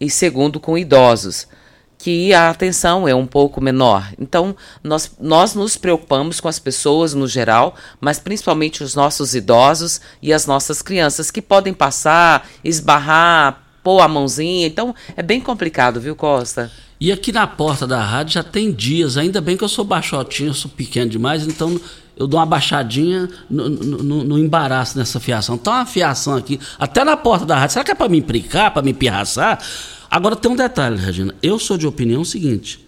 [0.00, 1.46] e segundo, com idosos.
[2.00, 4.08] Que a atenção é um pouco menor.
[4.20, 10.00] Então, nós, nós nos preocupamos com as pessoas no geral, mas principalmente os nossos idosos
[10.22, 14.66] e as nossas crianças, que podem passar, esbarrar, pôr a mãozinha.
[14.66, 16.70] Então, é bem complicado, viu, Costa?
[17.00, 20.50] E aqui na porta da rádio já tem dias, ainda bem que eu sou baixotinho,
[20.50, 21.80] eu sou pequeno demais, então
[22.16, 25.56] eu dou uma baixadinha no, no- no- embaraço nessa fiação.
[25.56, 27.72] Tá uma fiação aqui, até na porta da rádio.
[27.74, 29.60] Será que é para me implicar, para me pirraçar?
[30.10, 31.34] Agora tem um detalhe, Regina.
[31.42, 32.84] Eu sou de opinião seguinte: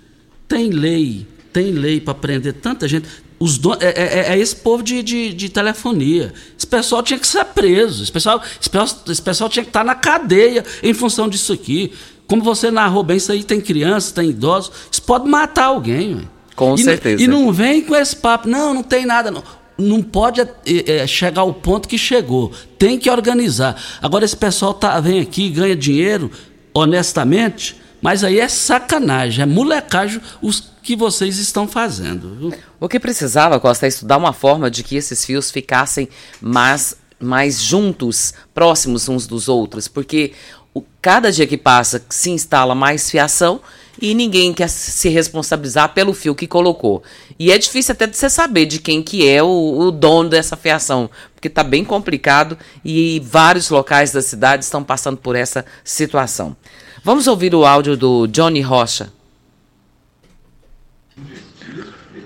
[0.48, 3.06] tem lei, tem lei para prender tanta gente.
[3.38, 3.88] Os don- é,
[4.30, 6.32] é- é esse povo de, de, de telefonia.
[6.58, 8.02] Esse pessoal tinha que ser preso.
[8.02, 11.92] Esse pessoal, esse pessoal, esse pessoal tinha que estar na cadeia em função disso aqui.
[12.26, 14.70] Como você narrou bem, isso aí tem crianças, tem idosos.
[14.92, 16.16] Isso pode matar alguém.
[16.16, 16.22] ué.
[16.54, 17.22] Com E certeza.
[17.22, 18.46] E não vem com esse papo.
[18.46, 19.30] Não, não tem nada.
[19.30, 19.42] Não,
[19.78, 22.52] não pode é, é, chegar ao ponto que chegou.
[22.78, 23.82] Tem que organizar.
[24.02, 26.30] Agora, esse pessoal tá, vem aqui, ganha dinheiro
[26.74, 32.52] honestamente, mas aí é sacanagem, é molecagem os que vocês estão fazendo.
[32.78, 36.08] O que precisava, Costa, é estudar uma forma de que esses fios ficassem
[36.40, 40.32] mais, mais juntos, próximos uns dos outros, porque
[40.74, 43.60] o- cada dia que passa se instala mais fiação
[44.00, 47.02] e ninguém quer se responsabilizar pelo fio que colocou.
[47.38, 50.56] E é difícil até de você saber de quem que é o, o dono dessa
[50.56, 51.10] fiação,
[51.40, 56.54] porque está bem complicado e vários locais da cidade estão passando por essa situação.
[57.02, 59.10] Vamos ouvir o áudio do Johnny Rocha.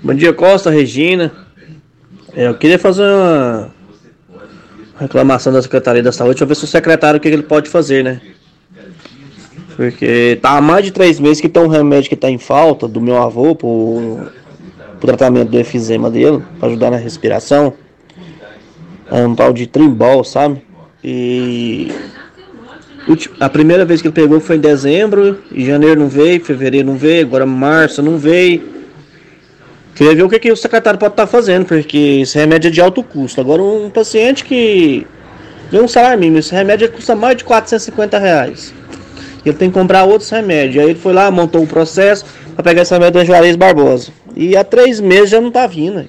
[0.03, 1.33] Bom dia, Costa, Regina.
[2.35, 3.71] É, eu queria fazer uma
[4.99, 6.41] reclamação da Secretaria da Saúde.
[6.41, 8.21] Eu ver se o secretário o que ele pode fazer, né?
[9.77, 12.89] Porque tá há mais de três meses que tem um remédio que tá em falta
[12.89, 14.27] do meu avô pro,
[14.99, 17.75] pro tratamento do efizema dele, pra ajudar na respiração.
[19.11, 20.63] É um tal de trimbol, sabe?
[21.03, 21.93] E
[23.39, 26.97] a primeira vez que ele pegou foi em dezembro, em janeiro não veio, fevereiro não
[26.97, 28.73] veio, agora março não veio.
[29.95, 32.81] Queria ver o que, que o secretário pode estar fazendo, porque esse remédio é de
[32.81, 33.41] alto custo.
[33.41, 35.07] Agora, um paciente que
[35.71, 38.75] ganha um salário mínimo, esse remédio custa mais de 450 reais.
[39.45, 40.83] Ele tem que comprar outros remédios.
[40.83, 42.25] Aí ele foi lá, montou um processo
[42.55, 44.11] para pegar esse remédio da Juarez Barbosa.
[44.35, 46.09] E há três meses já não tá vindo.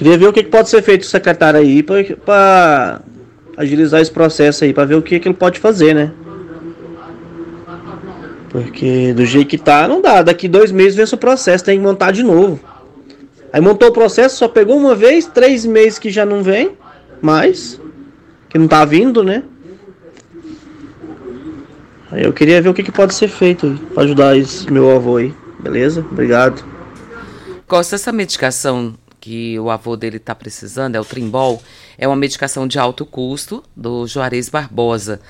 [0.00, 3.02] Queria ver o que, que pode ser feito o secretário aí para
[3.54, 6.10] agilizar esse processo aí, para ver o que, que ele pode fazer, né?
[8.48, 10.22] Porque do jeito que tá, não dá.
[10.22, 12.58] Daqui dois meses vence o processo, tem que montar de novo.
[13.52, 16.70] Aí montou o processo, só pegou uma vez, três meses que já não vem,
[17.20, 17.78] mais.
[18.48, 19.42] Que não tá vindo, né?
[22.10, 25.18] Aí eu queria ver o que, que pode ser feito pra ajudar esse meu avô
[25.18, 25.34] aí.
[25.58, 26.00] Beleza?
[26.10, 26.64] Obrigado.
[27.66, 31.62] Costa, essa medicação que o avô dele está precisando, é o Trimbol,
[31.98, 35.20] é uma medicação de alto custo do Juarez Barbosa.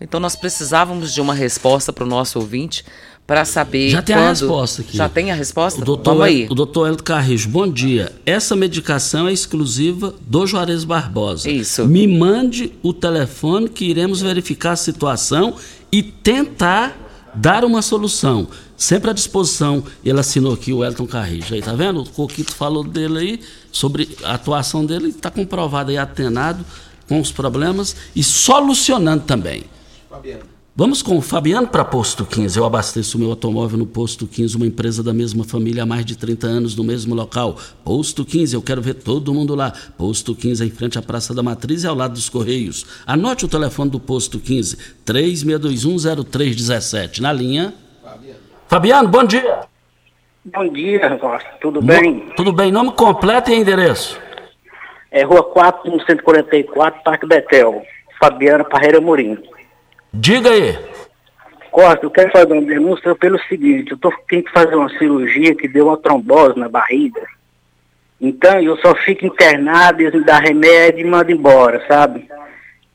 [0.00, 2.84] Então nós precisávamos de uma resposta para o nosso ouvinte
[3.26, 4.24] para saber Já tem quando...
[4.24, 4.96] a resposta aqui.
[4.96, 5.80] Já tem a resposta?
[5.80, 6.46] O doutor, Vamos aí.
[6.50, 8.12] o doutor Hélio Carrijo, bom dia.
[8.24, 11.48] Essa medicação é exclusiva do Juarez Barbosa.
[11.48, 11.86] Isso.
[11.86, 15.54] Me mande o telefone que iremos verificar a situação
[15.92, 16.96] e tentar
[17.34, 18.48] dar uma solução.
[18.80, 19.84] Sempre à disposição.
[20.02, 21.54] Ele assinou aqui o Elton Carrijo.
[21.54, 22.00] Aí, tá vendo?
[22.00, 23.38] O Coquito falou dele aí,
[23.70, 26.64] sobre a atuação dele, está comprovado aí, atenado
[27.06, 29.64] com os problemas e solucionando também.
[30.08, 30.44] Fabiano.
[30.74, 32.58] Vamos com o Fabiano para Posto 15.
[32.58, 36.06] Eu abasteço o meu automóvel no Posto 15, uma empresa da mesma família há mais
[36.06, 37.58] de 30 anos no mesmo local.
[37.84, 39.74] Posto 15, eu quero ver todo mundo lá.
[39.98, 42.86] Posto 15 em frente à Praça da Matriz e ao lado dos Correios.
[43.06, 47.18] Anote o telefone do Posto 15, 36210317.
[47.18, 47.74] Na linha.
[48.70, 49.60] Fabiano, Fabiano bom dia.
[50.44, 51.50] Bom dia, Costa.
[51.60, 52.20] Tudo bem?
[52.36, 52.70] Tudo bem.
[52.70, 54.16] Nome completo e endereço?
[55.10, 57.82] É Rua 4, 144, Parque Betel.
[58.20, 59.36] Fabiana Parreira Morim.
[60.14, 60.78] Diga aí.
[61.72, 65.54] Costa, eu quero fazer uma denúncia pelo seguinte, eu tô, tenho que fazer uma cirurgia
[65.54, 67.22] que deu uma trombose na barriga.
[68.20, 72.28] Então eu só fico internado, eles me dão remédio e mandam embora, sabe?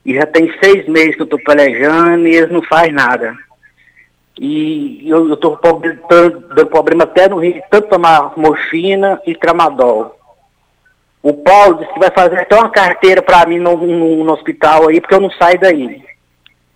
[0.06, 3.36] E já tem seis meses que eu tô pelejando e eles não fazem nada.
[4.40, 5.58] E eu, tô
[6.10, 10.20] dando problema até no rim, tanto tomar morfina e tramadol.
[11.24, 14.88] O Paulo disse que vai fazer até uma carteira para mim no, no, no hospital
[14.88, 16.04] aí, porque eu não saio daí.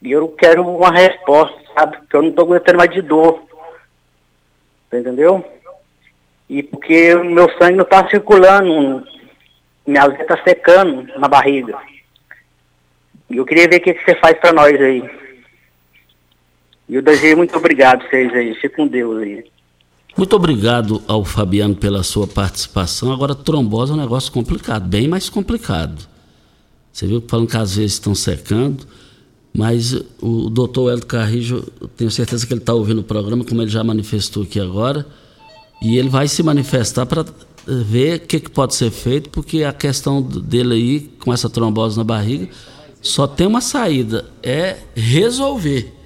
[0.01, 1.97] E eu quero uma resposta, sabe?
[1.97, 3.43] Porque eu não estou aguentando mais de dor.
[4.91, 5.45] Entendeu?
[6.49, 9.05] E porque o meu sangue não está circulando,
[9.86, 11.78] minha veia está secando na barriga.
[13.30, 15.03] E eu queria ver o que, que você faz para nós aí.
[16.90, 18.56] E eu desejo muito obrigado vocês aí.
[18.56, 19.46] Fique com Deus aí.
[20.18, 23.14] Muito obrigado ao Fabiano pela sua participação.
[23.14, 26.08] Agora, trombose é um negócio complicado, bem mais complicado.
[26.92, 28.86] Você viu falando que às vezes estão secando.
[29.54, 31.64] Mas o doutor Hélio Carrijo,
[31.98, 35.06] tenho certeza que ele está ouvindo o programa, como ele já manifestou aqui agora,
[35.82, 37.26] e ele vai se manifestar para
[37.66, 41.98] ver o que, que, pode ser feito, porque a questão dele aí, com essa trombose
[41.98, 42.48] na barriga,
[43.02, 45.99] só tem uma saída, é resolver.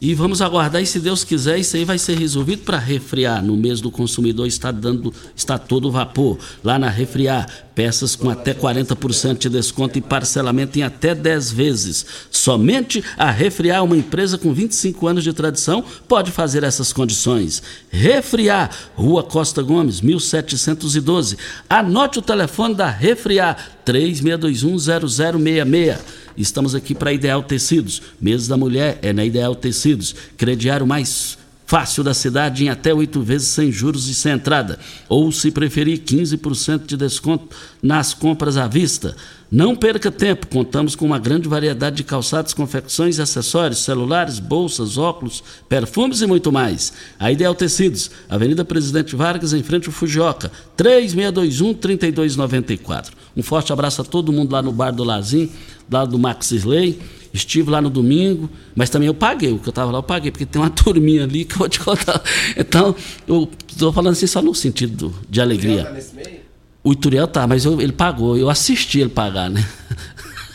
[0.00, 3.42] E vamos aguardar, e se Deus quiser, isso aí vai ser resolvido para refriar.
[3.42, 6.38] No mês do consumidor está dando, está todo vapor.
[6.62, 12.06] Lá na refriar, peças com até 40% de desconto e parcelamento em até 10 vezes.
[12.30, 17.60] Somente a refriar, uma empresa com 25 anos de tradição, pode fazer essas condições.
[17.90, 21.36] Refriar, Rua Costa Gomes, 1712.
[21.68, 25.98] Anote o telefone da Refriar, 36210066.
[26.36, 28.02] Estamos aqui para Ideal Tecidos.
[28.20, 30.14] Mês da Mulher é na Ideal Tecidos.
[30.36, 31.37] Crediário mais
[31.68, 34.78] fácil da cidade em até oito vezes sem juros e sem entrada.
[35.06, 39.14] Ou, se preferir, 15% de desconto nas compras à vista.
[39.52, 45.44] Não perca tempo, contamos com uma grande variedade de calçados, confecções acessórios, celulares, bolsas, óculos,
[45.68, 46.90] perfumes e muito mais.
[47.18, 53.10] A Ideal Tecidos, Avenida Presidente Vargas, em frente ao Fujioka, 3621-3294.
[53.36, 55.50] Um forte abraço a todo mundo lá no Bar do Lazim,
[55.90, 56.98] lá do Max Slay.
[57.32, 59.52] Estive lá no domingo, mas também eu paguei.
[59.52, 61.68] O que eu estava lá, eu paguei, porque tem uma turminha ali que eu vou
[61.68, 62.22] te contar.
[62.56, 62.94] Então,
[63.26, 65.84] eu estou falando assim só no sentido de alegria.
[65.84, 66.38] Tá nesse meio?
[66.82, 69.66] O Ituriel tá, mas eu, ele pagou, eu assisti ele pagar, né?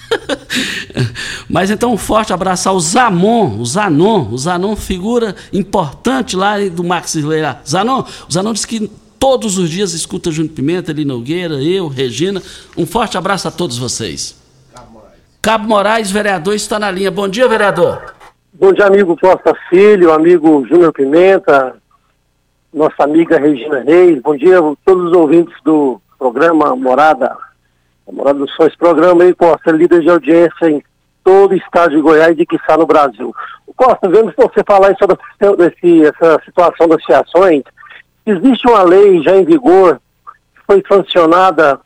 [1.49, 6.83] mas então um forte abraço ao Zamon, o Zanon, o Zanon, figura importante lá do
[6.83, 7.61] Max Leira.
[7.67, 12.41] Zanon, o Zanon disse que todos os dias escuta Júnior Pimenta, Eli Nogueira, eu, Regina.
[12.77, 14.35] Um forte abraço a todos vocês.
[15.43, 17.11] Cabo Moraes, vereador, está na linha.
[17.11, 18.01] Bom dia, vereador.
[18.53, 21.75] Bom dia, amigo Costa Filho, amigo Júnior Pimenta,
[22.73, 24.21] nossa amiga Regina Reis.
[24.21, 27.35] Bom dia a todos os ouvintes do programa Morada,
[28.09, 28.67] Morada do Sol.
[28.67, 30.81] Esse programa aí, Costa, é líder de audiência em
[31.25, 33.35] todo o estado de Goiás e que está no Brasil.
[33.75, 35.17] Costa, vemos você falar sobre
[35.67, 37.63] esse, essa situação das fiações.
[38.25, 39.99] Existe uma lei já em vigor,
[40.55, 41.81] que foi sancionada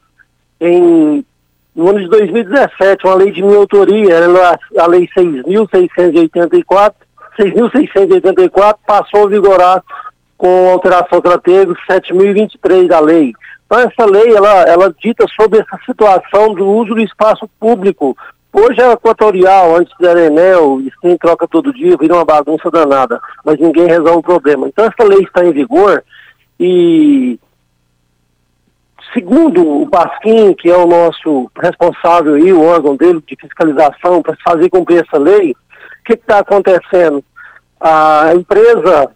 [0.61, 1.25] em
[1.77, 4.17] no ano de 2017, uma lei de minha autoria,
[4.79, 6.93] a Lei 6.684,
[7.39, 9.83] 6.684 passou a vigorar
[10.35, 13.31] com alteração ela teve, 7.023 da lei.
[13.67, 18.17] Então essa lei, ela, ela dita sobre essa situação do uso do espaço público.
[18.51, 23.21] Hoje é equatorial, antes era Enel, e sim troca todo dia, vira uma bagunça danada,
[23.45, 24.67] mas ninguém resolve o problema.
[24.67, 26.03] Então essa lei está em vigor
[26.59, 27.39] e
[29.17, 34.37] Segundo o Pasquim, que é o nosso responsável aí, o órgão dele de fiscalização para
[34.47, 37.23] fazer cumprir essa lei, o que está acontecendo?
[37.81, 39.09] A empresa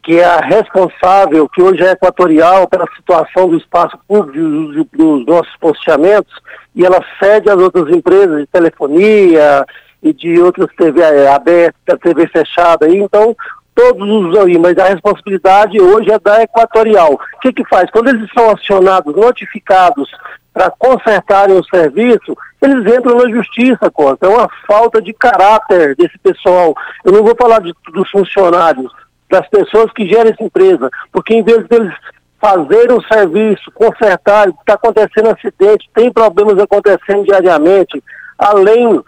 [0.00, 5.56] que é a responsável, que hoje é equatorial pela situação do espaço público dos nossos
[5.56, 6.32] posteamentos,
[6.76, 9.66] e ela cede às outras empresas de telefonia
[10.00, 13.36] e de outras TV abertas, TV fechada, então
[13.80, 17.14] todos os aí, mas a responsabilidade hoje é da Equatorial.
[17.14, 17.90] O que que faz?
[17.90, 20.10] Quando eles são acionados, notificados
[20.52, 24.26] para consertarem o serviço, eles entram na justiça, Costa.
[24.26, 26.74] É uma falta de caráter desse pessoal.
[27.02, 28.92] Eu não vou falar de, dos funcionários,
[29.30, 31.94] das pessoas que geram essa empresa, porque em vez deles
[32.38, 38.02] fazerem o serviço, consertar, está acontecendo acidente, tem problemas acontecendo diariamente,
[38.38, 39.02] além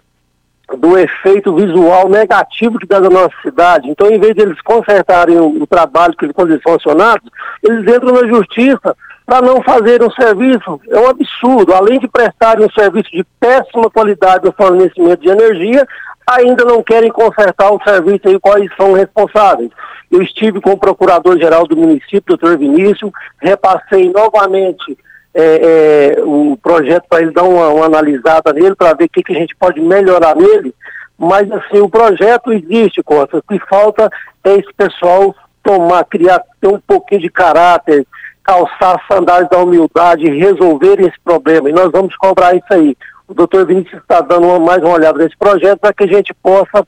[0.77, 3.91] do efeito visual negativo que dá na nossa cidade.
[3.91, 7.29] Então, em vez de eles consertarem o, o trabalho que quando eles são acionados,
[7.63, 8.97] eles entram na justiça
[9.27, 10.81] para não fazerem um serviço.
[10.89, 11.75] É um absurdo.
[11.75, 15.87] Além de prestarem um serviço de péssima qualidade no fornecimento de energia,
[16.27, 19.71] ainda não querem consertar o serviço e quais são responsáveis.
[20.11, 23.11] Eu estive com o procurador-geral do município, doutor Vinícius,
[23.41, 24.97] repassei novamente
[25.35, 29.23] é, é, o projeto para ele dar uma, uma analisada nele, para ver o que,
[29.23, 30.75] que a gente pode melhorar nele,
[31.19, 34.11] mas assim, o projeto existe, Costa, o que falta
[34.45, 38.07] é esse pessoal tomar, criar, ter um pouquinho de caráter,
[38.43, 42.97] calçar as sandálias da humildade resolver esse problema, e nós vamos cobrar isso aí.
[43.29, 46.35] O doutor Vinícius está dando uma, mais uma olhada nesse projeto para que a gente
[46.43, 46.85] possa,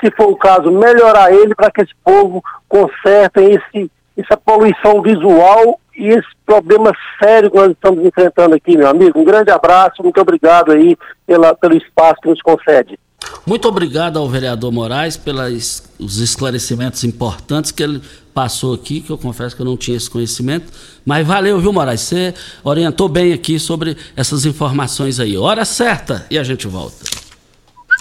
[0.00, 5.78] se for o caso, melhorar ele para que esse povo conserte esse, essa poluição visual
[5.96, 6.92] e esse problema
[7.22, 9.18] sério que nós estamos enfrentando aqui, meu amigo.
[9.18, 10.96] Um grande abraço, muito obrigado aí
[11.26, 12.98] pela, pelo espaço que nos concede.
[13.46, 18.02] Muito obrigado ao vereador Moraes pelos esclarecimentos importantes que ele
[18.34, 20.70] passou aqui, que eu confesso que eu não tinha esse conhecimento.
[21.04, 22.02] Mas valeu, viu, Moraes?
[22.02, 25.38] Você orientou bem aqui sobre essas informações aí.
[25.38, 26.96] Hora certa e a gente volta.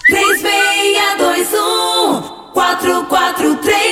[0.07, 3.84] 3621 4433 WhatsApp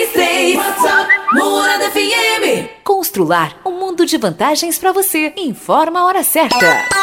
[1.34, 5.34] Morada FM Constrular um mundo de vantagens para você.
[5.36, 7.03] Informa a hora certa.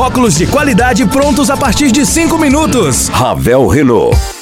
[0.00, 3.08] óculos de qualidade prontos a partir de 5 minutos.
[3.08, 4.41] Ravel Renault.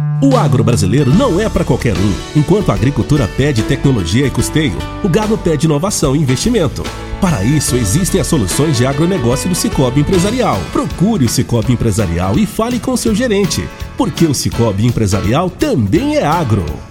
[0.23, 2.13] O agro brasileiro não é para qualquer um.
[2.39, 6.83] Enquanto a agricultura pede tecnologia e custeio, o gado pede inovação e investimento.
[7.19, 10.59] Para isso, existem as soluções de agronegócio do Cicobi Empresarial.
[10.71, 13.67] Procure o Cicobi Empresarial e fale com seu gerente,
[13.97, 16.90] porque o Cicobi Empresarial também é agro.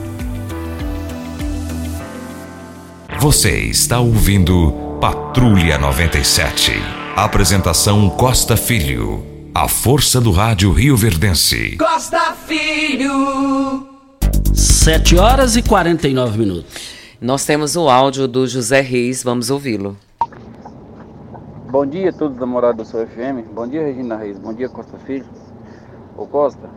[3.21, 6.71] Você está ouvindo Patrulha 97.
[7.15, 9.23] Apresentação Costa Filho.
[9.53, 11.77] A força do rádio Rio Verdense.
[11.77, 13.87] Costa Filho
[14.55, 16.73] 7 horas e 49 minutos.
[17.21, 19.95] Nós temos o áudio do José Reis, vamos ouvi-lo.
[21.69, 23.53] Bom dia a todos da Morada do Seu FM.
[23.53, 24.39] Bom dia, Regina Reis.
[24.39, 25.27] Bom dia, Costa Filho.
[26.17, 26.67] Ô Costa,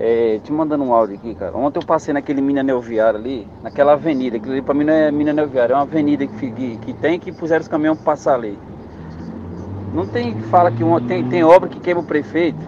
[0.00, 1.56] É, te mandando um áudio aqui, cara.
[1.56, 4.36] Ontem eu passei naquele mina neoviário ali, naquela avenida.
[4.36, 7.18] Aquilo ali pra mim não é mina neoviário, é uma avenida que, que, que tem
[7.18, 8.56] que puseram os caminhões pra passar ali.
[9.92, 12.58] Não tem fala que uma, tem, tem obra que queima o prefeito.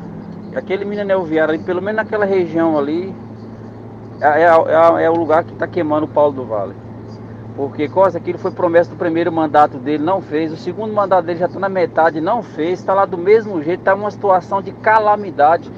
[0.57, 3.15] Aquele mina neoviário ali, pelo menos naquela região ali,
[4.21, 6.75] é, é, é, é o lugar que está queimando o Paulo do Vale.
[7.57, 10.53] Porque Costa, aquilo foi promessa do primeiro mandato dele, não fez.
[10.53, 12.81] O segundo mandato dele já está na metade, não fez.
[12.81, 15.71] Está lá do mesmo jeito, está uma situação de calamidade.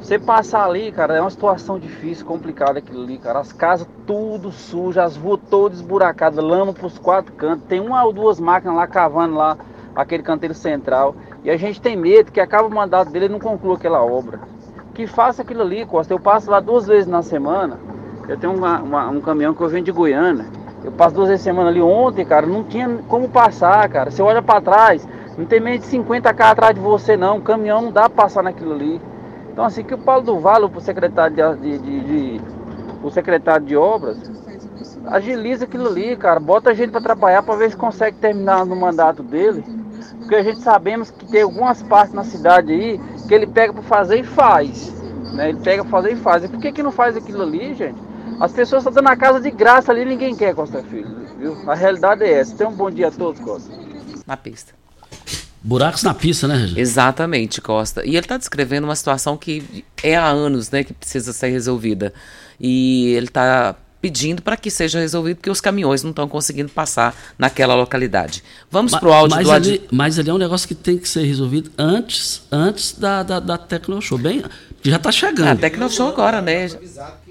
[0.00, 3.40] Você passar ali, cara, é uma situação difícil, complicada aquilo ali, cara.
[3.40, 7.66] As casas tudo sujas, as ruas todas esburacadas, lama para os quatro cantos.
[7.66, 9.56] Tem uma ou duas máquinas lá cavando lá
[9.94, 11.16] aquele canteiro central.
[11.42, 14.40] E a gente tem medo que acaba o mandato dele e não conclua aquela obra.
[14.94, 16.12] Que faça aquilo ali, Costa.
[16.12, 17.78] Eu passo lá duas vezes na semana.
[18.28, 20.46] Eu tenho uma, uma, um caminhão que eu venho de Goiânia.
[20.84, 22.46] Eu passo duas vezes na semana ali ontem, cara.
[22.46, 24.10] Não tinha como passar, cara.
[24.10, 27.38] Você olha para trás, não tem menos de 50 carros atrás de você, não.
[27.38, 29.00] O caminhão não dá pra passar naquilo ali.
[29.56, 32.40] Então, assim, que o Paulo do Vale, o secretário de, de, de, de
[33.02, 34.18] o secretário de obras,
[35.06, 36.38] agiliza aquilo ali, cara.
[36.38, 39.64] Bota a gente para trabalhar para ver se consegue terminar no mandato dele.
[40.18, 43.82] Porque a gente sabemos que tem algumas partes na cidade aí que ele pega para
[43.82, 44.92] fazer e faz.
[45.32, 45.48] Né?
[45.48, 46.44] Ele pega para fazer e faz.
[46.44, 47.98] E por que, que não faz aquilo ali, gente?
[48.38, 51.16] As pessoas estão dando a casa de graça ali ninguém quer, Costa Filho.
[51.38, 51.56] Viu?
[51.66, 52.54] A realidade é essa.
[52.54, 53.72] Tenha um bom dia a todos, Costa.
[54.26, 54.74] Na pista.
[55.66, 56.78] Buracos na pista, né, Regina?
[56.78, 58.06] Exatamente, Costa.
[58.06, 62.14] E ele está descrevendo uma situação que é há anos, né, que precisa ser resolvida.
[62.60, 67.14] E ele está pedindo para que seja resolvido, porque os caminhões não estão conseguindo passar
[67.38, 68.42] naquela localidade.
[68.70, 71.08] Vamos para o áudio mas do ali, Mas ali é um negócio que tem que
[71.08, 74.18] ser resolvido antes, antes da, da, da Tecnoshow.
[74.18, 74.44] Bem,
[74.82, 75.48] que já está chegando.
[75.48, 76.68] A Tecnoshow agora, né?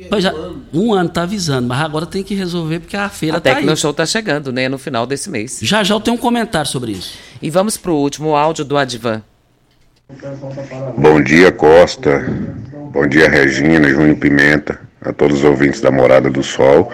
[0.10, 0.34] Pois já,
[0.74, 3.56] um ano está avisando, mas agora tem que resolver porque a feira A está aí.
[3.58, 5.60] Tecnoshow está chegando, né, no final desse mês.
[5.62, 7.18] Já já eu tenho um comentário sobre isso.
[7.42, 9.22] E vamos para o último áudio do Advan.
[10.98, 12.26] Bom dia, Costa.
[12.92, 16.92] Bom dia, Regina, Júnior Pimenta, a todos os ouvintes da Morada do Sol.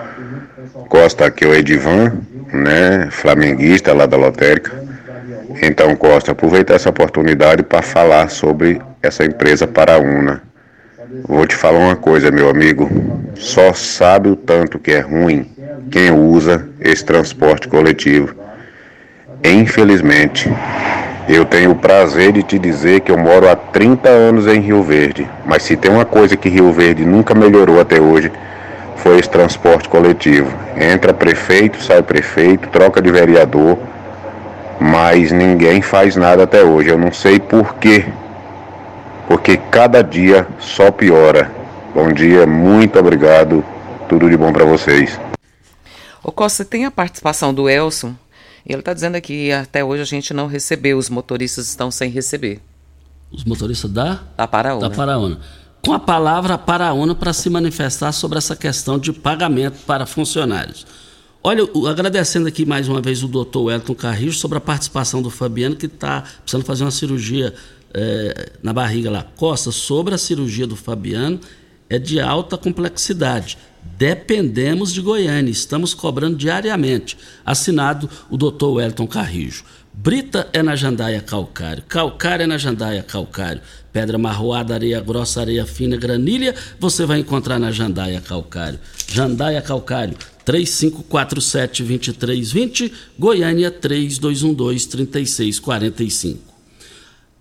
[0.89, 2.13] Costa, aqui é o Edivan,
[2.53, 4.71] né, flamenguista lá da lotérica.
[5.61, 10.43] Então, Costa, aproveita essa oportunidade para falar sobre essa empresa Paraúna.
[11.27, 12.89] Vou te falar uma coisa, meu amigo.
[13.35, 15.49] Só sabe o tanto que é ruim
[15.89, 18.35] quem usa esse transporte coletivo.
[19.43, 20.49] Infelizmente,
[21.33, 24.83] eu tenho o prazer de te dizer que eu moro há 30 anos em Rio
[24.83, 28.29] Verde, mas se tem uma coisa que Rio Verde nunca melhorou até hoje,
[28.97, 30.51] foi esse transporte coletivo.
[30.75, 33.77] Entra prefeito, sai prefeito, troca de vereador,
[34.77, 36.89] mas ninguém faz nada até hoje.
[36.89, 38.03] Eu não sei por quê,
[39.25, 41.49] porque cada dia só piora.
[41.95, 43.63] Bom dia, muito obrigado,
[44.09, 45.17] tudo de bom para vocês.
[46.21, 48.15] Ô Costa, tem a participação do Elson.
[48.65, 52.09] Ele está dizendo aqui que até hoje a gente não recebeu, os motoristas estão sem
[52.09, 52.61] receber.
[53.31, 54.23] Os motoristas da?
[54.37, 54.89] Da Paraúna.
[54.89, 55.39] Da Paraúna.
[55.83, 60.85] Com a palavra Paraúna para se manifestar sobre essa questão de pagamento para funcionários.
[61.43, 65.75] Olha, agradecendo aqui mais uma vez o doutor Wellington Carrijo sobre a participação do Fabiano,
[65.75, 67.51] que está precisando fazer uma cirurgia
[67.93, 69.25] eh, na barriga lá.
[69.35, 71.39] Costa, sobre a cirurgia do Fabiano,
[71.89, 73.57] é de alta complexidade.
[73.97, 77.17] Dependemos de Goiânia, estamos cobrando diariamente.
[77.45, 79.63] Assinado o doutor Wellington Carrijo.
[79.93, 83.61] Brita é na Jandaia Calcário, Calcário é na Jandaia Calcário,
[83.93, 88.79] Pedra Marroada, Areia Grossa, Areia Fina, Granilha, você vai encontrar na Jandaia Calcário.
[89.07, 96.37] Jandaia Calcário, 3547-2320, Goiânia 3212-3645.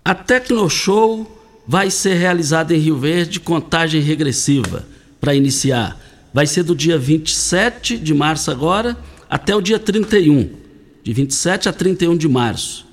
[0.03, 4.85] A Tecnoshow vai ser realizada em Rio Verde, contagem regressiva
[5.19, 5.97] para iniciar.
[6.33, 8.97] Vai ser do dia 27 de março agora
[9.29, 10.49] até o dia 31,
[11.03, 12.85] de 27 a 31 de março.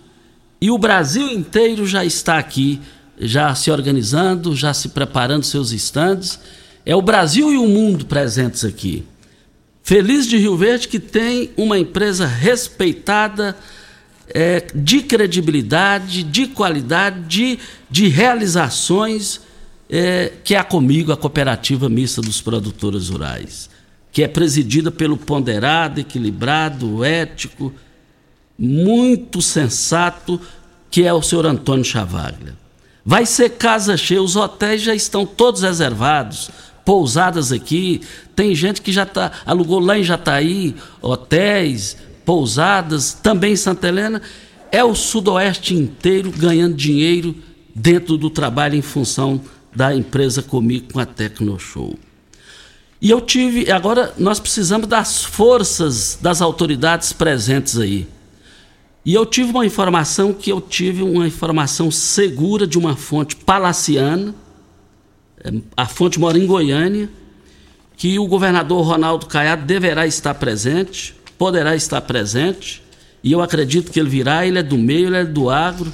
[0.60, 2.80] E o Brasil inteiro já está aqui,
[3.18, 6.38] já se organizando, já se preparando seus estandes.
[6.84, 9.04] É o Brasil e o mundo presentes aqui.
[9.82, 13.56] Feliz de Rio Verde que tem uma empresa respeitada,
[14.34, 17.58] é, de credibilidade, de qualidade, de,
[17.90, 19.40] de realizações,
[19.88, 23.70] é, que é a Comigo, a Cooperativa Mista dos Produtores Rurais,
[24.12, 27.72] que é presidida pelo ponderado, equilibrado, ético,
[28.58, 30.40] muito sensato,
[30.90, 32.56] que é o senhor Antônio Chavaglia.
[33.04, 36.50] Vai ser casa cheia, os hotéis já estão todos reservados,
[36.84, 38.02] pousadas aqui,
[38.34, 44.20] tem gente que já tá, alugou lá em Jataí, hotéis, pousadas, também em Santa Helena.
[44.70, 47.34] É o sudoeste inteiro ganhando dinheiro
[47.74, 49.40] dentro do trabalho em função
[49.78, 51.98] da empresa comigo com a Tecnoshow.
[53.00, 58.06] E eu tive, agora nós precisamos das forças das autoridades presentes aí.
[59.04, 64.34] E eu tive uma informação que eu tive uma informação segura de uma fonte palaciana
[65.44, 67.08] é, a fonte mora em Goiânia,
[67.96, 72.82] que o governador Ronaldo Caiado deverá estar presente, poderá estar presente,
[73.22, 75.92] e eu acredito que ele virá, ele é do meio, ele é do agro.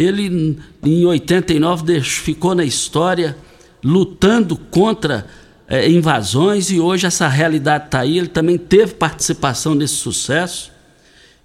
[0.00, 3.36] Ele, em 89, ficou na história
[3.84, 5.26] lutando contra
[5.68, 8.16] é, invasões e hoje essa realidade está aí.
[8.16, 10.72] Ele também teve participação nesse sucesso.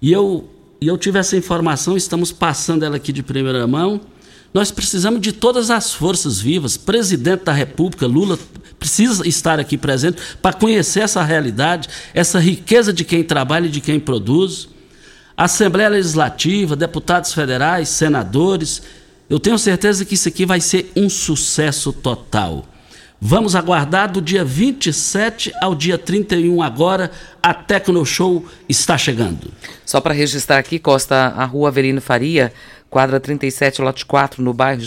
[0.00, 0.48] E eu,
[0.80, 4.00] eu tive essa informação, estamos passando ela aqui de primeira mão.
[4.54, 6.78] Nós precisamos de todas as forças vivas.
[6.78, 8.38] Presidente da República, Lula,
[8.78, 13.82] precisa estar aqui presente para conhecer essa realidade, essa riqueza de quem trabalha e de
[13.82, 14.68] quem produz.
[15.36, 18.82] Assembleia Legislativa, deputados federais, senadores.
[19.28, 22.64] Eu tenho certeza que isso aqui vai ser um sucesso total.
[23.20, 27.10] Vamos aguardar do dia 27 ao dia 31 agora.
[27.42, 29.52] A Tecno Show está chegando.
[29.84, 32.50] Só para registrar aqui, Costa, a rua Avelino Faria,
[32.88, 34.82] quadra 37, lote 4, no bairro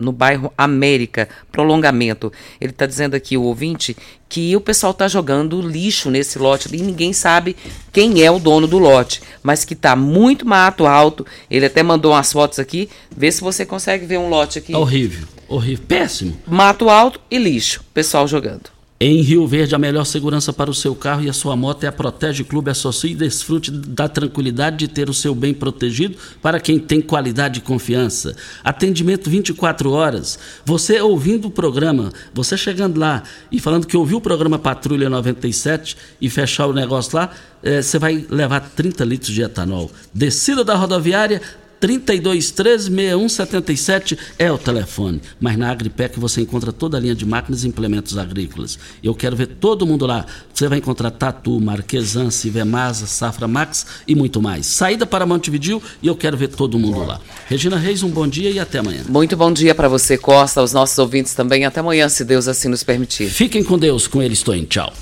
[0.00, 2.32] no bairro América, prolongamento.
[2.60, 3.96] Ele está dizendo aqui, o ouvinte,
[4.28, 7.56] que o pessoal está jogando lixo nesse lote e ninguém sabe
[7.92, 11.26] quem é o dono do lote, mas que está muito mato alto.
[11.50, 14.74] Ele até mandou umas fotos aqui, vê se você consegue ver um lote aqui.
[14.74, 16.36] Horrível, horrível, péssimo.
[16.46, 18.79] Mato alto e lixo, pessoal jogando.
[19.02, 21.86] Em Rio Verde, a melhor segurança para o seu carro e a sua moto é
[21.86, 22.70] a Protege Clube.
[22.70, 27.60] Associe e desfrute da tranquilidade de ter o seu bem protegido para quem tem qualidade
[27.60, 28.36] e confiança.
[28.62, 30.38] Atendimento 24 horas.
[30.66, 35.96] Você ouvindo o programa, você chegando lá e falando que ouviu o programa Patrulha 97
[36.20, 37.30] e fechar o negócio lá,
[37.62, 39.90] é, você vai levar 30 litros de etanol.
[40.12, 41.40] Descida da rodoviária,
[41.80, 45.22] 3213-6177 é o telefone.
[45.40, 48.78] Mas na Agripec você encontra toda a linha de máquinas e implementos agrícolas.
[49.02, 50.26] Eu quero ver todo mundo lá.
[50.52, 54.66] Você vai encontrar Tatu, Marquesan, Civemasa, Safra Max e muito mais.
[54.66, 57.18] Saída para Montevidil e eu quero ver todo mundo lá.
[57.46, 59.04] Regina Reis, um bom dia e até amanhã.
[59.08, 61.64] Muito bom dia para você, Costa, aos nossos ouvintes também.
[61.64, 63.30] Até amanhã, se Deus assim nos permitir.
[63.30, 64.64] Fiquem com Deus, com ele estou em.
[64.64, 64.92] Tchau.